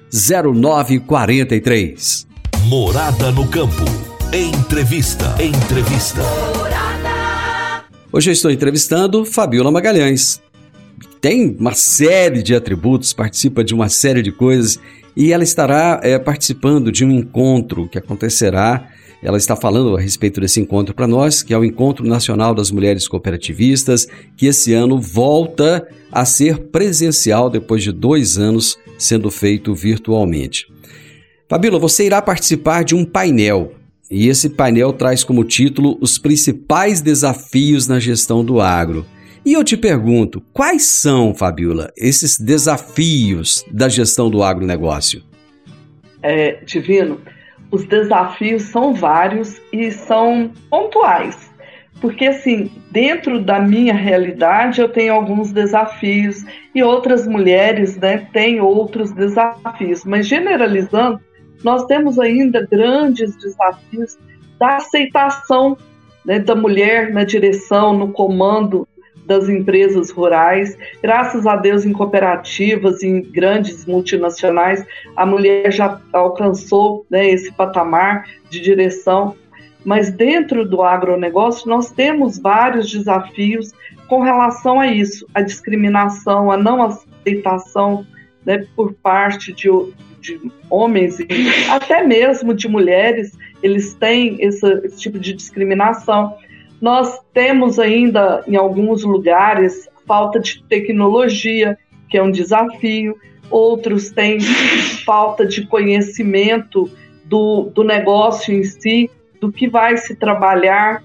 0943. 0.13 2.27
Morada 2.65 3.31
no 3.31 3.47
campo. 3.47 3.85
Entrevista. 4.33 5.41
Entrevista. 5.41 6.19
Hoje 8.11 8.29
eu 8.29 8.33
estou 8.33 8.51
entrevistando 8.51 9.23
Fabiola 9.23 9.71
Magalhães. 9.71 10.41
Tem 11.21 11.55
uma 11.57 11.73
série 11.73 12.43
de 12.43 12.53
atributos, 12.53 13.13
participa 13.13 13.63
de 13.63 13.73
uma 13.73 13.87
série 13.87 14.21
de 14.21 14.33
coisas 14.33 14.77
e 15.15 15.31
ela 15.31 15.43
estará 15.43 15.99
é, 16.03 16.17
participando 16.17 16.91
de 16.91 17.05
um 17.05 17.11
encontro 17.11 17.87
que 17.87 17.97
acontecerá. 17.97 18.87
Ela 19.21 19.37
está 19.37 19.55
falando 19.55 19.95
a 19.95 19.99
respeito 19.99 20.41
desse 20.41 20.59
encontro 20.59 20.95
para 20.95 21.07
nós, 21.07 21.43
que 21.43 21.53
é 21.53 21.57
o 21.57 21.63
Encontro 21.63 22.05
Nacional 22.05 22.55
das 22.55 22.71
Mulheres 22.71 23.07
Cooperativistas, 23.07 24.07
que 24.35 24.47
esse 24.47 24.73
ano 24.73 24.99
volta 24.99 25.87
a 26.11 26.25
ser 26.25 26.57
presencial 26.69 27.49
depois 27.49 27.83
de 27.83 27.91
dois 27.91 28.37
anos 28.37 28.77
sendo 28.97 29.29
feito 29.29 29.75
virtualmente. 29.75 30.67
Fabíola, 31.47 31.77
você 31.77 32.05
irá 32.05 32.21
participar 32.21 32.83
de 32.83 32.95
um 32.95 33.05
painel 33.05 33.73
e 34.11 34.27
esse 34.27 34.49
painel 34.49 34.91
traz 34.91 35.23
como 35.23 35.45
título 35.45 35.97
Os 36.01 36.17
principais 36.17 36.99
desafios 36.99 37.87
na 37.87 37.97
gestão 37.97 38.43
do 38.43 38.59
agro. 38.59 39.05
E 39.43 39.53
eu 39.53 39.63
te 39.63 39.75
pergunto, 39.75 40.39
quais 40.53 40.85
são, 40.85 41.33
Fabiola, 41.33 41.91
esses 41.97 42.39
desafios 42.39 43.65
da 43.71 43.89
gestão 43.89 44.29
do 44.29 44.43
agronegócio? 44.43 45.23
É, 46.21 46.63
Divino, 46.63 47.19
os 47.71 47.83
desafios 47.85 48.63
são 48.63 48.93
vários 48.93 49.59
e 49.73 49.91
são 49.91 50.51
pontuais. 50.69 51.49
Porque, 51.99 52.25
assim, 52.25 52.71
dentro 52.91 53.39
da 53.39 53.59
minha 53.59 53.93
realidade, 53.93 54.79
eu 54.79 54.89
tenho 54.89 55.13
alguns 55.13 55.51
desafios 55.51 56.43
e 56.73 56.83
outras 56.83 57.27
mulheres 57.27 57.97
né, 57.97 58.27
têm 58.31 58.61
outros 58.61 59.11
desafios. 59.11 60.03
Mas, 60.05 60.27
generalizando, 60.27 61.19
nós 61.63 61.85
temos 61.85 62.19
ainda 62.19 62.67
grandes 62.69 63.35
desafios 63.37 64.17
da 64.59 64.77
aceitação 64.77 65.75
né, 66.25 66.39
da 66.39 66.55
mulher 66.55 67.11
na 67.11 67.23
direção, 67.23 67.97
no 67.97 68.11
comando 68.11 68.87
das 69.25 69.47
empresas 69.49 70.09
rurais. 70.09 70.77
Graças 71.01 71.45
a 71.47 71.55
Deus, 71.55 71.85
em 71.85 71.93
cooperativas, 71.93 73.03
em 73.03 73.21
grandes 73.21 73.85
multinacionais, 73.85 74.85
a 75.15 75.25
mulher 75.25 75.71
já 75.71 75.99
alcançou 76.11 77.05
né, 77.09 77.29
esse 77.29 77.51
patamar 77.51 78.25
de 78.49 78.59
direção 78.59 79.35
mas 79.83 80.11
dentro 80.11 80.67
do 80.67 80.81
agronegócio 80.81 81.67
nós 81.67 81.91
temos 81.91 82.37
vários 82.37 82.89
desafios 82.89 83.73
com 84.07 84.21
relação 84.21 84.79
a 84.79 84.87
isso, 84.87 85.25
a 85.33 85.41
discriminação, 85.41 86.51
a 86.51 86.57
não 86.57 86.83
aceitação 86.83 88.05
né, 88.45 88.65
por 88.75 88.93
parte 88.93 89.53
de, 89.53 89.69
de, 90.19 90.51
homens 90.69 91.19
e 91.19 91.27
até 91.69 92.03
mesmo 92.03 92.53
de 92.53 92.67
mulheres, 92.67 93.37
eles 93.63 93.93
têm 93.95 94.37
esse, 94.39 94.67
esse 94.83 94.99
tipo 94.99 95.17
de 95.17 95.33
discriminação. 95.33 96.35
Nós 96.81 97.19
temos 97.31 97.77
ainda 97.77 98.43
em 98.47 98.55
alguns 98.55 99.03
lugares 99.03 99.87
falta 100.07 100.39
de 100.39 100.63
tecnologia, 100.63 101.77
que 102.09 102.17
é 102.17 102.23
um 102.23 102.31
desafio, 102.31 103.15
outros 103.51 104.09
têm 104.09 104.39
falta 105.05 105.45
de 105.45 105.67
conhecimento 105.67 106.89
do, 107.25 107.71
do 107.73 107.83
negócio 107.83 108.53
em 108.53 108.63
si, 108.63 109.11
do 109.39 109.51
que 109.51 109.67
vai 109.67 109.95
se 109.97 110.15
trabalhar. 110.15 111.03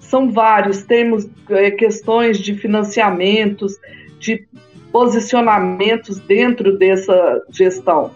São 0.00 0.30
vários, 0.30 0.82
temos 0.82 1.28
é, 1.48 1.70
questões 1.70 2.38
de 2.38 2.54
financiamentos, 2.54 3.78
de 4.18 4.46
posicionamentos 4.90 6.18
dentro 6.18 6.76
dessa 6.76 7.42
gestão. 7.50 8.10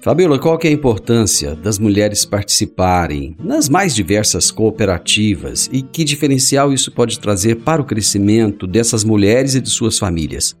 Fabiola, 0.00 0.38
qual 0.38 0.56
é 0.62 0.68
a 0.68 0.70
importância 0.70 1.56
das 1.56 1.76
mulheres 1.76 2.24
participarem 2.24 3.36
nas 3.42 3.68
mais 3.68 3.94
diversas 3.94 4.48
cooperativas 4.48 5.68
e 5.72 5.82
que 5.82 6.04
diferencial 6.04 6.72
isso 6.72 6.92
pode 6.92 7.18
trazer 7.18 7.56
para 7.56 7.82
o 7.82 7.84
crescimento 7.84 8.64
dessas 8.64 9.02
mulheres 9.02 9.56
e 9.56 9.60
de 9.60 9.68
suas 9.68 9.98
famílias? 9.98 10.56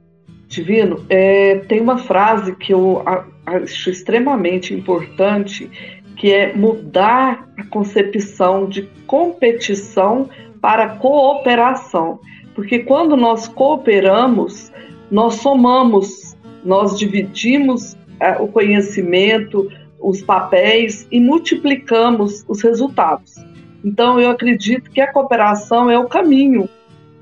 Divino, 0.48 1.04
é, 1.08 1.56
tem 1.68 1.80
uma 1.80 1.98
frase 1.98 2.56
que 2.56 2.72
eu 2.72 3.02
acho 3.46 3.90
extremamente 3.90 4.74
importante 4.74 5.70
que 6.16 6.32
é 6.32 6.52
mudar 6.52 7.48
a 7.56 7.64
concepção 7.64 8.68
de 8.68 8.88
competição 9.06 10.28
para 10.60 10.96
cooperação. 10.96 12.18
Porque 12.56 12.80
quando 12.80 13.16
nós 13.16 13.46
cooperamos, 13.46 14.72
nós 15.12 15.36
somamos, 15.36 16.36
nós 16.64 16.98
dividimos 16.98 17.96
o 18.40 18.48
conhecimento, 18.48 19.70
os 20.00 20.22
papéis 20.22 21.06
e 21.10 21.20
multiplicamos 21.20 22.44
os 22.48 22.62
resultados. 22.62 23.36
Então, 23.84 24.20
eu 24.20 24.30
acredito 24.30 24.90
que 24.90 25.00
a 25.00 25.12
cooperação 25.12 25.90
é 25.90 25.98
o 25.98 26.08
caminho. 26.08 26.68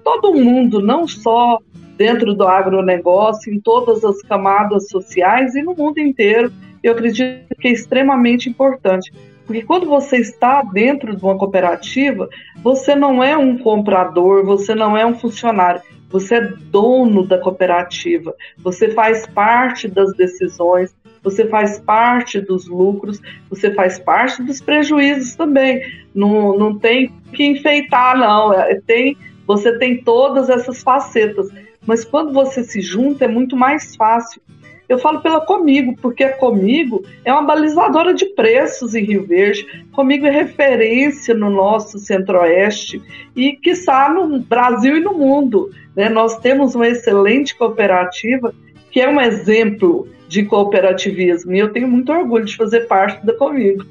Todo 0.03 0.35
mundo, 0.35 0.81
não 0.81 1.07
só 1.07 1.59
dentro 1.97 2.35
do 2.35 2.47
agronegócio, 2.47 3.53
em 3.53 3.59
todas 3.59 4.05
as 4.05 4.21
camadas 4.23 4.89
sociais 4.89 5.55
e 5.55 5.63
no 5.63 5.75
mundo 5.75 5.99
inteiro. 5.99 6.53
Eu 6.83 6.93
acredito 6.93 7.55
que 7.59 7.69
é 7.69 7.73
extremamente 7.73 8.49
importante. 8.49 9.13
Porque 9.47 9.63
quando 9.63 9.87
você 9.87 10.17
está 10.17 10.63
dentro 10.63 11.17
de 11.17 11.23
uma 11.23 11.39
cooperativa, 11.39 12.29
você 12.63 12.95
não 12.95 13.23
é 13.23 13.37
um 13.37 13.57
comprador, 13.57 14.45
você 14.45 14.75
não 14.75 14.97
é 14.97 15.07
um 15.07 15.15
funcionário, 15.15 15.81
você 16.09 16.37
é 16.37 16.41
dono 16.41 17.27
da 17.27 17.39
cooperativa, 17.39 18.35
você 18.59 18.91
faz 18.91 19.27
parte 19.27 19.89
das 19.89 20.13
decisões, 20.15 20.95
você 21.23 21.45
faz 21.47 21.81
parte 21.81 22.41
dos 22.41 22.69
lucros, 22.69 23.21
você 23.51 23.75
faz 23.75 23.99
parte 23.99 24.43
dos 24.43 24.61
prejuízos 24.61 25.35
também. 25.35 25.83
Não, 26.15 26.57
não 26.57 26.79
tem 26.79 27.13
que 27.33 27.45
enfeitar, 27.45 28.17
não. 28.17 28.53
É, 28.53 28.81
tem, 28.87 29.17
você 29.45 29.77
tem 29.77 30.03
todas 30.03 30.49
essas 30.49 30.83
facetas. 30.83 31.49
Mas 31.85 32.05
quando 32.05 32.33
você 32.33 32.63
se 32.63 32.81
junta, 32.81 33.25
é 33.25 33.29
muito 33.29 33.57
mais 33.57 33.97
fácil. 33.97 34.41
Eu 34.89 34.99
falo 34.99 35.21
pela 35.21 35.41
Comigo, 35.41 35.97
porque 36.01 36.23
a 36.23 36.37
Comigo 36.37 37.05
é 37.25 37.33
uma 37.33 37.43
balizadora 37.43 38.15
de 38.15 38.27
preços 38.27 38.95
em 38.95 39.05
Rio 39.05 39.27
Verde. 39.27 39.67
Comigo 39.91 40.27
é 40.27 40.31
referência 40.31 41.35
no 41.35 41.51
nosso 41.51 41.99
centro-oeste 41.99 43.03
e, 43.35 43.53
quiçá, 43.57 44.09
no 44.09 44.39
Brasil 44.39 44.97
e 44.97 45.01
no 45.01 45.13
mundo. 45.13 45.71
Né? 45.97 46.09
Nós 46.09 46.39
temos 46.39 46.75
uma 46.75 46.87
excelente 46.87 47.57
cooperativa 47.57 48.55
que 48.91 49.01
é 49.01 49.09
um 49.09 49.21
exemplo 49.21 50.09
de 50.29 50.45
cooperativismo 50.45 51.55
e 51.55 51.59
eu 51.59 51.73
tenho 51.73 51.89
muito 51.89 52.13
orgulho 52.13 52.45
de 52.45 52.57
fazer 52.57 52.81
parte 52.83 53.25
da 53.25 53.33
Comigo. 53.35 53.85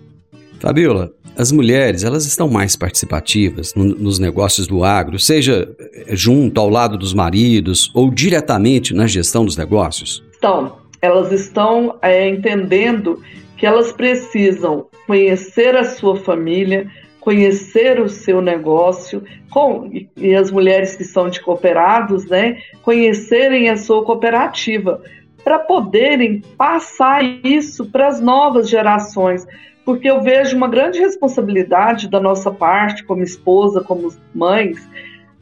Fabiola, 0.60 1.12
as 1.38 1.52
mulheres 1.52 2.04
elas 2.04 2.26
estão 2.26 2.48
mais 2.50 2.76
participativas 2.76 3.74
no, 3.76 3.84
nos 3.84 4.20
negócios 4.20 4.68
do 4.68 4.84
agro, 4.84 5.20
seja 5.20 5.70
junto 6.10 6.60
ao 6.60 6.70
lado 6.70 6.98
dos 6.98 7.14
maridos 7.14 7.92
ou 7.94 8.10
diretamente 8.10 8.94
na 8.94 9.08
gestão 9.08 9.46
dos 9.46 9.58
negócios? 9.58 10.24
Estão. 10.32 10.78
Elas 11.02 11.32
estão 11.32 11.98
é, 12.02 12.28
entendendo 12.30 13.22
que 13.58 13.66
elas 13.66 13.92
precisam 13.92 14.88
conhecer 15.06 15.76
a 15.76 15.84
sua 15.84 16.16
família, 16.18 16.88
conhecer 17.26 18.00
o 18.00 18.08
seu 18.08 18.40
negócio, 18.40 19.24
com, 19.50 19.90
e 20.16 20.36
as 20.36 20.52
mulheres 20.52 20.96
que 20.96 21.04
são 21.04 21.28
de 21.28 21.42
cooperados, 21.42 22.28
né, 22.28 22.60
conhecerem 22.84 23.68
a 23.68 23.78
sua 23.78 24.06
cooperativa 24.06 25.02
para 25.44 25.58
poderem 25.58 26.44
passar 26.56 27.24
isso 27.44 27.92
para 27.92 28.10
as 28.10 28.22
novas 28.22 28.70
gerações, 28.70 29.44
porque 29.84 30.08
eu 30.08 30.22
vejo 30.22 30.56
uma 30.56 30.68
grande 30.68 31.00
responsabilidade 31.00 32.08
da 32.08 32.20
nossa 32.20 32.52
parte, 32.52 33.04
como 33.04 33.24
esposa, 33.24 33.84
como 33.84 34.14
mães, 34.32 34.88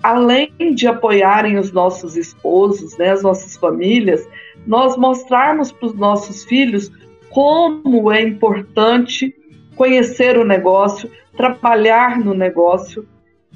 além 0.01 0.53
de 0.73 0.87
apoiarem 0.87 1.57
os 1.57 1.73
nossos 1.73 2.15
esposos, 2.15 2.97
né, 2.97 3.09
as 3.09 3.23
nossas 3.23 3.57
famílias, 3.57 4.25
nós 4.65 4.95
mostrarmos 4.95 5.69
para 5.69 5.87
os 5.87 5.95
nossos 5.95 6.45
filhos 6.45 6.89
como 7.29 8.09
é 8.09 8.21
importante 8.21 9.35
conhecer 9.75 10.37
o 10.37 10.45
negócio, 10.45 11.09
trabalhar 11.35 12.19
no 12.19 12.33
negócio 12.33 13.05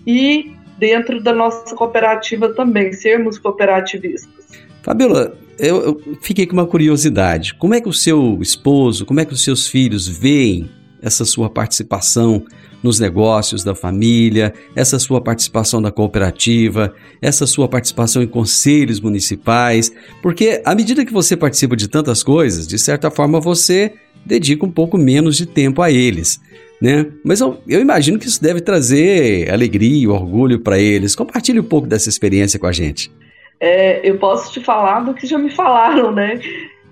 e 0.05 0.51
dentro 0.77 1.21
da 1.21 1.33
nossa 1.33 1.75
cooperativa 1.75 2.49
também, 2.53 2.93
sermos 2.93 3.37
cooperativistas. 3.37 4.45
Fabiola, 4.83 5.37
eu, 5.59 5.81
eu, 5.83 6.17
fiquei 6.21 6.45
com 6.45 6.53
uma 6.53 6.65
curiosidade. 6.65 7.53
Como 7.55 7.73
é 7.73 7.81
que 7.81 7.89
o 7.89 7.93
seu 7.93 8.37
esposo, 8.41 9.05
como 9.05 9.19
é 9.19 9.25
que 9.25 9.33
os 9.33 9.43
seus 9.43 9.67
filhos 9.67 10.07
veem 10.07 10.69
essa 11.01 11.25
sua 11.25 11.49
participação 11.49 12.45
nos 12.81 12.99
negócios 12.99 13.63
da 13.63 13.73
família, 13.73 14.53
essa 14.75 14.99
sua 14.99 15.19
participação 15.19 15.81
na 15.81 15.91
cooperativa, 15.91 16.93
essa 17.21 17.47
sua 17.47 17.67
participação 17.67 18.21
em 18.21 18.27
conselhos 18.27 18.99
municipais? 18.99 19.91
Porque 20.21 20.61
à 20.63 20.75
medida 20.75 21.03
que 21.03 21.11
você 21.11 21.35
participa 21.35 21.75
de 21.75 21.87
tantas 21.87 22.23
coisas, 22.23 22.67
de 22.67 22.77
certa 22.77 23.09
forma 23.09 23.39
você 23.39 23.93
dedica 24.25 24.65
um 24.65 24.71
pouco 24.71 24.97
menos 24.97 25.37
de 25.37 25.45
tempo 25.45 25.81
a 25.81 25.91
eles. 25.91 26.41
Né? 26.81 27.07
Mas 27.23 27.41
eu, 27.41 27.59
eu 27.67 27.81
imagino 27.81 28.19
que 28.19 28.27
isso 28.27 28.41
deve 28.41 28.61
trazer 28.61 29.51
alegria 29.51 30.11
orgulho 30.11 30.59
para 30.59 30.77
eles. 30.77 31.15
Compartilhe 31.15 31.59
um 31.59 31.63
pouco 31.63 31.87
dessa 31.87 32.09
experiência 32.09 32.59
com 32.59 32.67
a 32.67 32.71
gente 32.71 33.11
é, 33.59 33.99
eu 34.03 34.17
posso 34.17 34.51
te 34.51 34.63
falar 34.63 35.01
do 35.01 35.13
que 35.13 35.25
já 35.25 35.37
me 35.37 35.49
falaram, 35.49 36.11
né? 36.11 36.39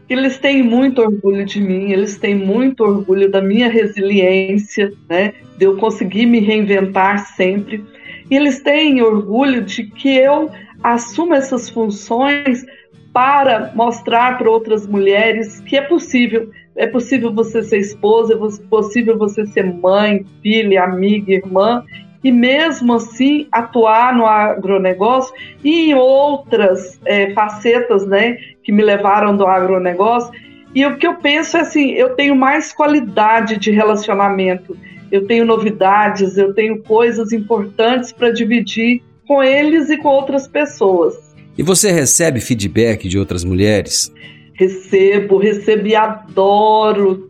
Eles 0.08 0.38
têm 0.38 0.62
muito 0.62 1.02
orgulho 1.02 1.46
de 1.46 1.60
mim, 1.60 1.92
eles 1.92 2.18
têm 2.18 2.36
muito 2.36 2.84
orgulho 2.84 3.30
da 3.30 3.42
minha 3.42 3.70
resiliência, 3.70 4.92
né? 5.10 5.34
De 5.58 5.66
eu 5.66 5.78
conseguir 5.78 6.26
me 6.26 6.40
reinventar 6.40 7.26
sempre. 7.36 7.84
E 8.30 8.36
eles 8.36 8.62
têm 8.62 9.02
orgulho 9.02 9.62
de 9.64 9.84
que 9.84 10.16
eu 10.16 10.52
assumo 10.84 11.34
essas 11.34 11.70
funções 11.70 12.64
para 13.12 13.72
mostrar 13.74 14.38
para 14.38 14.50
outras 14.50 14.86
mulheres 14.86 15.60
que 15.62 15.76
é 15.76 15.82
possível. 15.82 16.52
É 16.76 16.88
possível 16.88 17.34
você 17.34 17.64
ser 17.64 17.80
esposa, 17.80 18.34
é 18.34 18.68
possível 18.70 19.18
você 19.18 19.46
ser 19.46 19.64
mãe, 19.64 20.26
filha, 20.42 20.84
amiga, 20.84 21.34
irmã, 21.34 21.84
e 22.24 22.32
mesmo 22.32 22.94
assim 22.96 23.48
atuar 23.52 24.16
no 24.16 24.26
agronegócio 24.26 25.34
e 25.64 25.92
em 25.92 25.94
outras 25.94 27.00
é, 27.06 27.32
facetas 27.34 28.06
né, 28.08 28.38
que 28.64 28.72
me 28.72 28.84
levaram 28.84 29.38
do 29.38 29.46
agronegócio. 29.46 30.34
E 30.74 30.86
o 30.86 30.98
que 30.98 31.06
eu 31.06 31.16
penso 31.16 31.56
é 31.56 31.62
assim: 31.62 31.92
eu 31.92 32.16
tenho 32.16 32.36
mais 32.36 32.74
qualidade 32.74 33.58
de 33.58 33.70
relacionamento, 33.70 34.76
eu 35.12 35.28
tenho 35.28 35.46
novidades, 35.46 36.36
eu 36.36 36.54
tenho 36.54 36.82
coisas 36.82 37.32
importantes 37.32 38.12
para 38.12 38.32
dividir 38.32 39.04
com 39.28 39.44
eles 39.44 39.90
e 39.90 39.98
com 39.98 40.10
outras 40.10 40.48
pessoas. 40.48 41.16
E 41.58 41.64
você 41.64 41.92
recebe 41.92 42.42
feedback 42.42 43.08
de 43.08 43.18
outras 43.18 43.44
mulheres? 43.44 44.12
Recebo, 44.56 45.38
recebo 45.38 45.88
e 45.88 45.96
adoro 45.96 47.30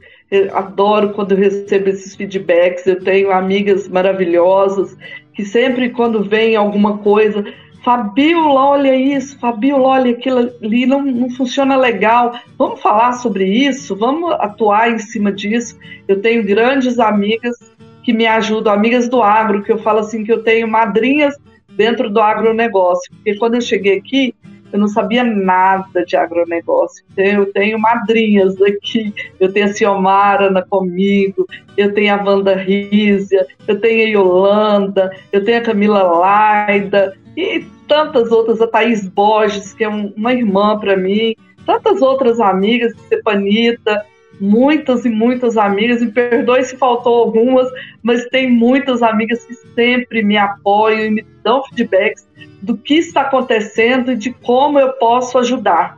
adoro 0.53 1.13
quando 1.13 1.33
eu 1.33 1.37
recebo 1.37 1.89
esses 1.89 2.15
feedbacks. 2.15 2.85
Eu 2.85 3.03
tenho 3.03 3.31
amigas 3.31 3.87
maravilhosas 3.87 4.97
que 5.33 5.45
sempre 5.45 5.89
quando 5.89 6.23
vem 6.23 6.55
alguma 6.55 6.97
coisa, 6.99 7.43
Fabiola, 7.83 8.65
olha 8.65 8.95
isso, 8.95 9.37
Fabiola, 9.37 9.89
olha 9.89 10.11
aquilo 10.11 10.51
ali, 10.63 10.85
não, 10.85 11.03
não 11.03 11.29
funciona 11.29 11.75
legal. 11.75 12.33
Vamos 12.57 12.81
falar 12.81 13.13
sobre 13.13 13.45
isso, 13.45 13.95
vamos 13.95 14.31
atuar 14.39 14.91
em 14.91 14.97
cima 14.97 15.31
disso. 15.31 15.77
Eu 16.07 16.21
tenho 16.21 16.43
grandes 16.43 16.97
amigas 16.97 17.55
que 18.01 18.11
me 18.13 18.25
ajudam, 18.25 18.73
amigas 18.73 19.07
do 19.07 19.21
agro, 19.21 19.61
que 19.61 19.71
eu 19.71 19.77
falo 19.77 19.99
assim 19.99 20.23
que 20.23 20.31
eu 20.31 20.41
tenho 20.41 20.67
madrinhas 20.67 21.35
dentro 21.75 22.09
do 22.09 22.19
agronegócio. 22.19 23.11
Porque 23.13 23.35
quando 23.35 23.55
eu 23.55 23.61
cheguei 23.61 23.97
aqui, 23.97 24.33
eu 24.75 24.79
não 24.79 24.89
sabia 24.89 25.23
nada 25.23 26.05
de 26.05 26.17
agronegócio. 26.17 27.03
Eu 27.15 27.51
tenho 27.53 27.79
madrinhas 27.79 28.61
aqui, 28.61 29.13
eu 29.39 29.51
tenho 29.51 29.67
a 29.67 29.73
Ciomara 29.73 30.51
na 30.51 30.61
comigo, 30.61 31.47
eu 31.77 31.93
tenho 31.93 32.13
a 32.13 32.21
Wanda 32.21 32.53
Rízia, 32.55 33.47
eu 33.65 33.79
tenho 33.79 34.05
a 34.05 34.21
Yolanda, 34.21 35.11
eu 35.31 35.43
tenho 35.45 35.59
a 35.59 35.61
Camila 35.61 36.03
Laida. 36.03 37.15
E 37.37 37.65
tantas 37.87 38.31
outras, 38.31 38.61
a 38.61 38.67
Thaís 38.67 39.07
Borges, 39.07 39.73
que 39.73 39.85
é 39.85 39.87
uma 39.87 40.33
irmã 40.33 40.77
para 40.77 40.97
mim, 40.97 41.35
tantas 41.65 42.01
outras 42.01 42.41
amigas, 42.41 42.93
Stepanita, 43.05 44.05
muitas 44.39 45.05
e 45.05 45.09
muitas 45.09 45.57
amigas, 45.57 46.01
e 46.01 46.07
perdoe 46.07 46.63
se 46.63 46.77
faltou 46.77 47.15
algumas, 47.15 47.69
mas 48.01 48.25
tem 48.25 48.51
muitas 48.51 49.01
amigas 49.01 49.43
que 49.45 49.55
sempre 49.73 50.23
me 50.23 50.37
apoiam 50.37 51.05
e 51.05 51.11
me 51.11 51.25
dão 51.43 51.63
feedbacks 51.65 52.27
do 52.61 52.77
que 52.77 52.95
está 52.95 53.21
acontecendo 53.21 54.11
e 54.11 54.15
de 54.15 54.31
como 54.31 54.79
eu 54.79 54.93
posso 54.93 55.37
ajudar. 55.37 55.97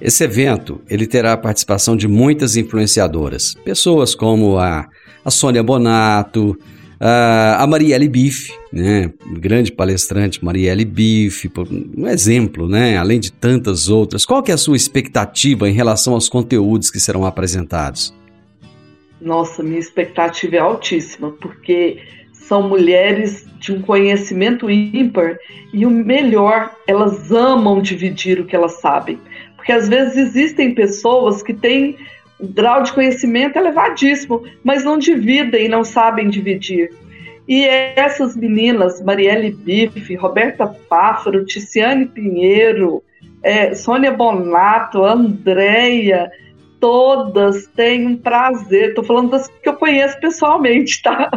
Esse 0.00 0.24
evento 0.24 0.80
ele 0.88 1.06
terá 1.06 1.32
a 1.32 1.36
participação 1.36 1.96
de 1.96 2.08
muitas 2.08 2.56
influenciadoras, 2.56 3.54
pessoas 3.64 4.14
como 4.14 4.58
a, 4.58 4.88
a 5.24 5.30
Sônia 5.30 5.62
Bonato, 5.62 6.58
a, 7.04 7.64
a 7.64 7.66
Marielle 7.66 8.08
Biff, 8.08 8.52
né, 8.72 9.12
grande 9.40 9.72
palestrante 9.72 10.44
Marielle 10.44 10.84
Biff, 10.84 11.50
um 11.98 12.06
exemplo, 12.06 12.68
né, 12.68 12.96
além 12.96 13.18
de 13.18 13.32
tantas 13.32 13.88
outras. 13.88 14.24
Qual 14.24 14.40
que 14.40 14.52
é 14.52 14.54
a 14.54 14.58
sua 14.58 14.76
expectativa 14.76 15.68
em 15.68 15.72
relação 15.72 16.14
aos 16.14 16.28
conteúdos 16.28 16.92
que 16.92 17.00
serão 17.00 17.26
apresentados? 17.26 18.14
Nossa, 19.20 19.64
minha 19.64 19.80
expectativa 19.80 20.56
é 20.56 20.58
altíssima, 20.60 21.32
porque 21.32 21.98
são 22.32 22.68
mulheres 22.68 23.46
de 23.58 23.72
um 23.72 23.82
conhecimento 23.82 24.70
ímpar 24.70 25.38
e 25.72 25.84
o 25.84 25.90
melhor, 25.90 26.72
elas 26.86 27.32
amam 27.32 27.82
dividir 27.82 28.38
o 28.38 28.44
que 28.44 28.54
elas 28.54 28.80
sabem. 28.80 29.18
Porque 29.56 29.72
às 29.72 29.88
vezes 29.88 30.16
existem 30.16 30.74
pessoas 30.74 31.42
que 31.42 31.54
têm 31.54 31.96
grau 32.42 32.82
de 32.82 32.92
conhecimento 32.92 33.56
elevadíssimo, 33.56 34.42
mas 34.64 34.84
não 34.84 34.98
dividem, 34.98 35.68
não 35.68 35.84
sabem 35.84 36.28
dividir. 36.28 36.90
E 37.48 37.64
essas 37.64 38.36
meninas, 38.36 39.02
Marielle 39.02 39.50
Biff, 39.50 40.14
Roberta 40.16 40.66
Páfaro, 40.66 41.44
Ticiane 41.44 42.06
Pinheiro, 42.06 43.02
é, 43.42 43.74
Sônia 43.74 44.12
Bonato, 44.12 45.04
Andréia, 45.04 46.30
todas 46.78 47.66
têm 47.68 48.06
um 48.06 48.16
prazer. 48.16 48.90
Estou 48.90 49.04
falando 49.04 49.30
das 49.30 49.48
que 49.48 49.68
eu 49.68 49.74
conheço 49.74 50.18
pessoalmente, 50.20 51.02
tá? 51.02 51.30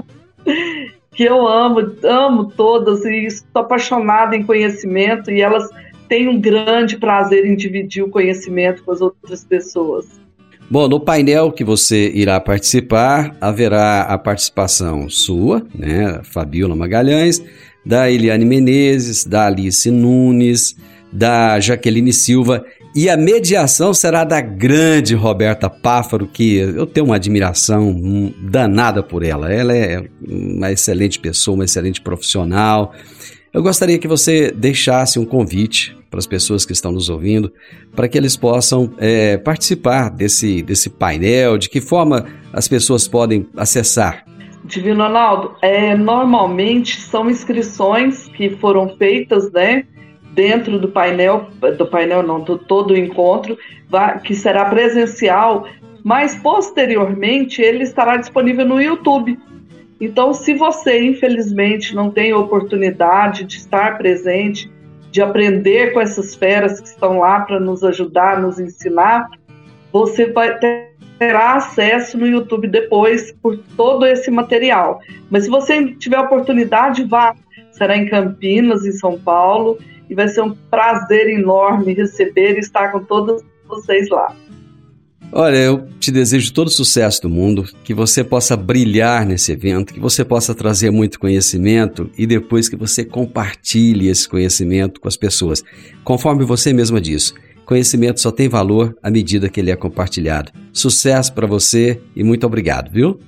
que 1.16 1.24
eu 1.24 1.48
amo, 1.48 1.96
amo 2.04 2.52
todas 2.52 3.06
e 3.06 3.26
estou 3.26 3.62
apaixonada 3.62 4.36
em 4.36 4.44
conhecimento 4.44 5.32
e 5.32 5.42
elas 5.42 5.70
tem 6.10 6.28
um 6.28 6.40
grande 6.40 6.98
prazer 6.98 7.46
em 7.46 7.56
dividir 7.56 8.04
o 8.04 8.10
conhecimento 8.10 8.84
com 8.84 8.92
as 8.92 9.02
outras 9.02 9.44
pessoas. 9.44 10.25
Bom, 10.70 10.88
no 10.88 11.00
painel 11.00 11.52
que 11.52 11.64
você 11.64 12.12
irá 12.14 12.40
participar, 12.40 13.36
haverá 13.40 14.02
a 14.02 14.18
participação 14.18 15.10
sua, 15.10 15.66
né, 15.74 16.22
Fabiola 16.24 16.76
Magalhães, 16.76 17.42
da 17.86 18.10
Eliane 18.10 18.46
Menezes, 18.46 19.26
da 19.26 19.46
Alice 19.46 19.90
Nunes, 19.92 20.76
da 21.14 21.60
Jaqueline 21.60 22.12
Silva 22.12 22.66
e 22.96 23.10
a 23.10 23.18
mediação 23.18 23.94
será 23.94 24.24
da 24.24 24.40
grande 24.40 25.16
Roberta 25.16 25.70
Páfaro, 25.70 26.26
que 26.26 26.56
eu 26.56 26.86
tenho 26.86 27.08
uma 27.08 27.18
admiração 27.18 28.34
danada 28.42 29.04
por 29.04 29.22
ela. 29.22 29.52
Ela 29.52 29.76
é 29.76 30.02
uma 30.26 30.72
excelente 30.72 31.20
pessoa, 31.20 31.56
uma 31.56 31.66
excelente 31.66 32.00
profissional. 32.00 32.94
Eu 33.56 33.64
gostaria 33.64 33.98
que 33.98 34.06
você 34.06 34.52
deixasse 34.52 35.18
um 35.18 35.24
convite 35.24 35.96
para 36.12 36.20
as 36.20 36.28
pessoas 36.28 36.66
que 36.66 36.74
estão 36.74 36.92
nos 36.92 37.08
ouvindo, 37.08 37.54
para 37.96 38.06
que 38.10 38.18
eles 38.18 38.36
possam 38.36 38.92
é, 38.98 39.38
participar 39.38 40.10
desse, 40.10 40.62
desse 40.62 40.90
painel, 40.90 41.58
de 41.58 41.70
que 41.70 41.80
forma 41.80 42.26
as 42.52 42.68
pessoas 42.68 43.08
podem 43.08 43.48
acessar. 43.56 44.26
Divino 44.66 45.04
Ronaldo, 45.04 45.56
é, 45.62 45.96
normalmente 45.96 47.00
são 47.00 47.30
inscrições 47.30 48.28
que 48.28 48.50
foram 48.58 48.94
feitas, 48.98 49.50
né, 49.54 49.86
dentro 50.34 50.78
do 50.78 50.90
painel, 50.90 51.48
do 51.78 51.86
painel 51.88 52.24
não, 52.24 52.42
do 52.42 52.58
todo 52.58 52.92
o 52.92 52.98
encontro, 52.98 53.58
que 54.26 54.36
será 54.36 54.66
presencial, 54.66 55.66
mas 56.04 56.36
posteriormente 56.36 57.62
ele 57.62 57.84
estará 57.84 58.18
disponível 58.18 58.66
no 58.66 58.82
YouTube. 58.82 59.40
Então, 60.00 60.34
se 60.34 60.54
você 60.54 61.04
infelizmente 61.04 61.96
não 61.96 62.12
tem 62.12 62.34
oportunidade 62.34 63.44
de 63.46 63.58
estar 63.58 63.98
presente, 63.98 64.72
de 65.12 65.22
aprender 65.22 65.94
com 65.94 66.02
essas 66.02 66.36
feras 66.36 66.82
que 66.82 66.88
estão 66.88 67.20
lá 67.20 67.42
para 67.42 67.60
nos 67.60 67.84
ajudar, 67.84 68.42
nos 68.42 68.60
ensinar, 68.60 69.30
você 69.92 70.32
vai 70.32 70.58
ter 70.60 70.96
terá 71.18 71.54
acesso 71.54 72.18
no 72.18 72.28
YouTube 72.28 72.68
depois 72.68 73.32
por 73.42 73.58
todo 73.78 74.06
esse 74.06 74.30
material. 74.30 75.00
Mas 75.30 75.46
se 75.46 75.50
você 75.50 75.94
tiver 75.96 76.20
oportunidade, 76.20 77.04
vá. 77.04 77.36
Será 77.72 77.98
em 77.98 78.08
Campinas, 78.08 78.86
em 78.86 78.94
São 78.94 79.20
Paulo, 79.20 79.78
e 80.10 80.16
vai 80.16 80.30
ser 80.30 80.42
um 80.42 80.56
prazer 80.70 81.28
enorme 81.28 81.94
receber 81.94 82.56
e 82.56 82.60
estar 82.60 82.92
com 82.92 83.04
todos 83.04 83.44
vocês 83.68 84.08
lá. 84.10 84.34
Olha, 85.38 85.58
eu 85.58 85.86
te 86.00 86.14
desejo 86.14 86.54
todo 86.54 86.68
o 86.68 86.72
sucesso 86.72 87.24
do 87.24 87.30
mundo, 87.30 87.66
que 87.84 87.94
você 87.94 88.24
possa 88.24 88.56
brilhar 88.56 89.26
nesse 89.26 89.52
evento, 89.52 89.94
que 89.94 90.00
você 90.00 90.24
possa 90.24 90.56
trazer 90.56 90.92
muito 90.92 91.20
conhecimento 91.20 92.10
e 92.18 92.26
depois 92.26 92.70
que 92.70 92.78
você 92.78 93.04
compartilhe 93.04 94.08
esse 94.08 94.30
conhecimento 94.30 95.02
com 95.02 95.10
as 95.10 95.18
pessoas. 95.18 95.62
Conforme 96.06 96.46
você 96.46 96.72
mesma 96.72 97.02
disse, 97.02 97.34
conhecimento 97.66 98.22
só 98.22 98.32
tem 98.32 98.48
valor 98.48 98.96
à 99.04 99.12
medida 99.12 99.50
que 99.50 99.60
ele 99.60 99.72
é 99.72 99.76
compartilhado. 99.76 100.54
Sucesso 100.72 101.34
para 101.34 101.46
você 101.46 102.00
e 102.16 102.24
muito 102.24 102.48
obrigado, 102.48 102.90
viu? 102.90 103.20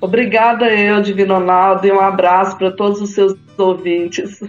Obrigada 0.00 0.66
eu, 0.74 1.00
Divino 1.00 1.34
Ronaldo, 1.34 1.86
e 1.86 1.92
um 1.92 2.00
abraço 2.00 2.58
para 2.58 2.72
todos 2.72 3.00
os 3.00 3.10
seus 3.10 3.36
ouvintes. 3.56 4.40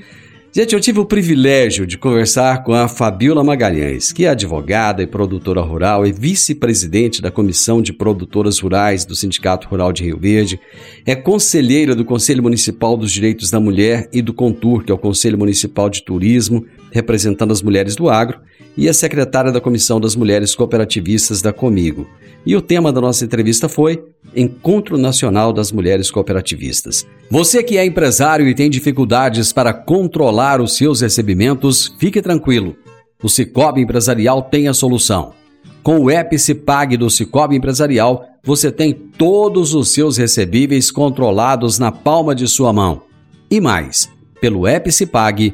Gente, 0.58 0.74
eu 0.74 0.80
tive 0.80 1.02
o 1.02 1.06
privilégio 1.06 1.86
de 1.86 1.98
conversar 1.98 2.64
com 2.64 2.74
a 2.74 2.88
Fabiola 2.88 3.44
Magalhães, 3.44 4.14
que 4.14 4.24
é 4.24 4.30
advogada 4.30 5.04
e 5.04 5.06
produtora 5.06 5.60
rural 5.60 6.08
e 6.08 6.14
vice-presidente 6.14 7.22
da 7.22 7.30
Comissão 7.30 7.82
de 7.82 7.92
Produtoras 7.92 8.60
Rurais 8.60 9.04
do 9.04 9.18
Sindicato 9.18 9.68
Rural 9.68 9.92
de 9.92 10.06
Rio 10.06 10.18
Verde, 10.18 10.58
é 11.06 11.14
conselheira 11.14 11.94
do 11.94 12.06
Conselho 12.06 12.42
Municipal 12.42 12.96
dos 12.96 13.12
Direitos 13.12 13.52
da 13.52 13.60
Mulher 13.60 14.08
e 14.14 14.22
do 14.22 14.34
CONTUR, 14.34 14.86
que 14.86 14.94
é 14.94 14.96
o 14.96 14.98
Conselho 14.98 15.38
Municipal 15.38 15.90
de 15.90 16.02
Turismo, 16.02 16.66
representando 16.90 17.52
as 17.52 17.62
mulheres 17.62 17.94
do 17.94 18.10
agro, 18.10 18.40
e 18.78 18.88
é 18.88 18.94
secretária 18.94 19.52
da 19.52 19.62
Comissão 19.62 20.00
das 20.00 20.16
Mulheres 20.16 20.56
Cooperativistas 20.56 21.42
da 21.42 21.54
Comigo. 21.54 22.08
E 22.46 22.56
o 22.56 22.62
tema 22.62 22.92
da 22.92 23.02
nossa 23.02 23.26
entrevista 23.26 23.68
foi 23.68 24.04
Encontro 24.36 24.98
Nacional 24.98 25.52
das 25.52 25.72
Mulheres 25.72 26.12
Cooperativistas. 26.12 27.06
Você 27.30 27.64
que 27.64 27.78
é 27.78 27.86
empresário 27.86 28.48
e 28.48 28.54
tem 28.54 28.70
dificuldades 28.70 29.52
para 29.52 29.74
controlar 29.74 30.62
os 30.62 30.76
seus 30.76 31.02
recebimentos, 31.02 31.96
fique 31.98 32.22
tranquilo. 32.22 32.76
O 33.24 33.30
Cicobi 33.30 33.82
Empresarial 33.82 34.44
tem 34.44 34.68
a 34.68 34.74
solução. 34.74 35.34
Com 35.82 36.00
o 36.00 36.10
app 36.10 36.38
Cipag 36.38 36.98
do 36.98 37.10
Cicobi 37.10 37.56
Empresarial, 37.56 38.26
você 38.44 38.72
tem 38.72 38.94
todos 38.94 39.74
os 39.74 39.90
seus 39.90 40.18
recebíveis 40.18 40.92
controlados 40.92 41.80
na 41.80 41.92
palma 41.92 42.36
de 42.36 42.48
sua 42.48 42.72
mão. 42.72 43.04
E 43.50 43.62
mais, 43.62 44.10
pelo 44.42 44.68
app 44.68 44.92
Cipag, 44.92 45.54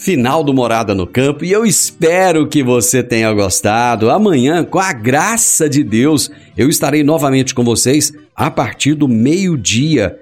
Final 0.00 0.44
do 0.44 0.54
Morada 0.54 0.94
no 0.94 1.06
Campo 1.06 1.44
e 1.44 1.52
eu 1.52 1.66
espero 1.66 2.46
que 2.48 2.62
você 2.62 3.02
tenha 3.02 3.32
gostado. 3.32 4.10
Amanhã, 4.10 4.64
com 4.64 4.78
a 4.78 4.92
graça 4.92 5.68
de 5.68 5.82
Deus, 5.82 6.30
eu 6.56 6.68
estarei 6.68 7.02
novamente 7.02 7.54
com 7.54 7.64
vocês 7.64 8.12
a 8.34 8.50
partir 8.50 8.94
do 8.94 9.08
meio-dia 9.08 10.18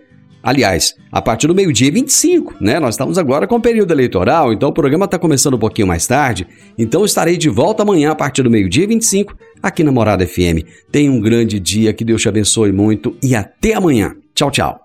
Aliás, 0.46 0.94
a 1.10 1.20
partir 1.20 1.48
do 1.48 1.54
meio-dia 1.56 1.90
25, 1.90 2.54
né? 2.60 2.78
Nós 2.78 2.94
estamos 2.94 3.18
agora 3.18 3.48
com 3.48 3.56
o 3.56 3.60
período 3.60 3.92
eleitoral, 3.92 4.52
então 4.52 4.68
o 4.68 4.72
programa 4.72 5.04
está 5.04 5.18
começando 5.18 5.54
um 5.54 5.58
pouquinho 5.58 5.88
mais 5.88 6.06
tarde. 6.06 6.46
Então 6.78 7.04
estarei 7.04 7.36
de 7.36 7.48
volta 7.48 7.82
amanhã 7.82 8.12
a 8.12 8.14
partir 8.14 8.44
do 8.44 8.50
meio-dia 8.50 8.86
25 8.86 9.36
aqui 9.60 9.82
na 9.82 9.90
Morada 9.90 10.24
FM. 10.24 10.62
Tenha 10.92 11.10
um 11.10 11.20
grande 11.20 11.58
dia, 11.58 11.92
que 11.92 12.04
Deus 12.04 12.22
te 12.22 12.28
abençoe 12.28 12.70
muito 12.70 13.16
e 13.20 13.34
até 13.34 13.74
amanhã. 13.74 14.14
Tchau, 14.36 14.52
tchau. 14.52 14.84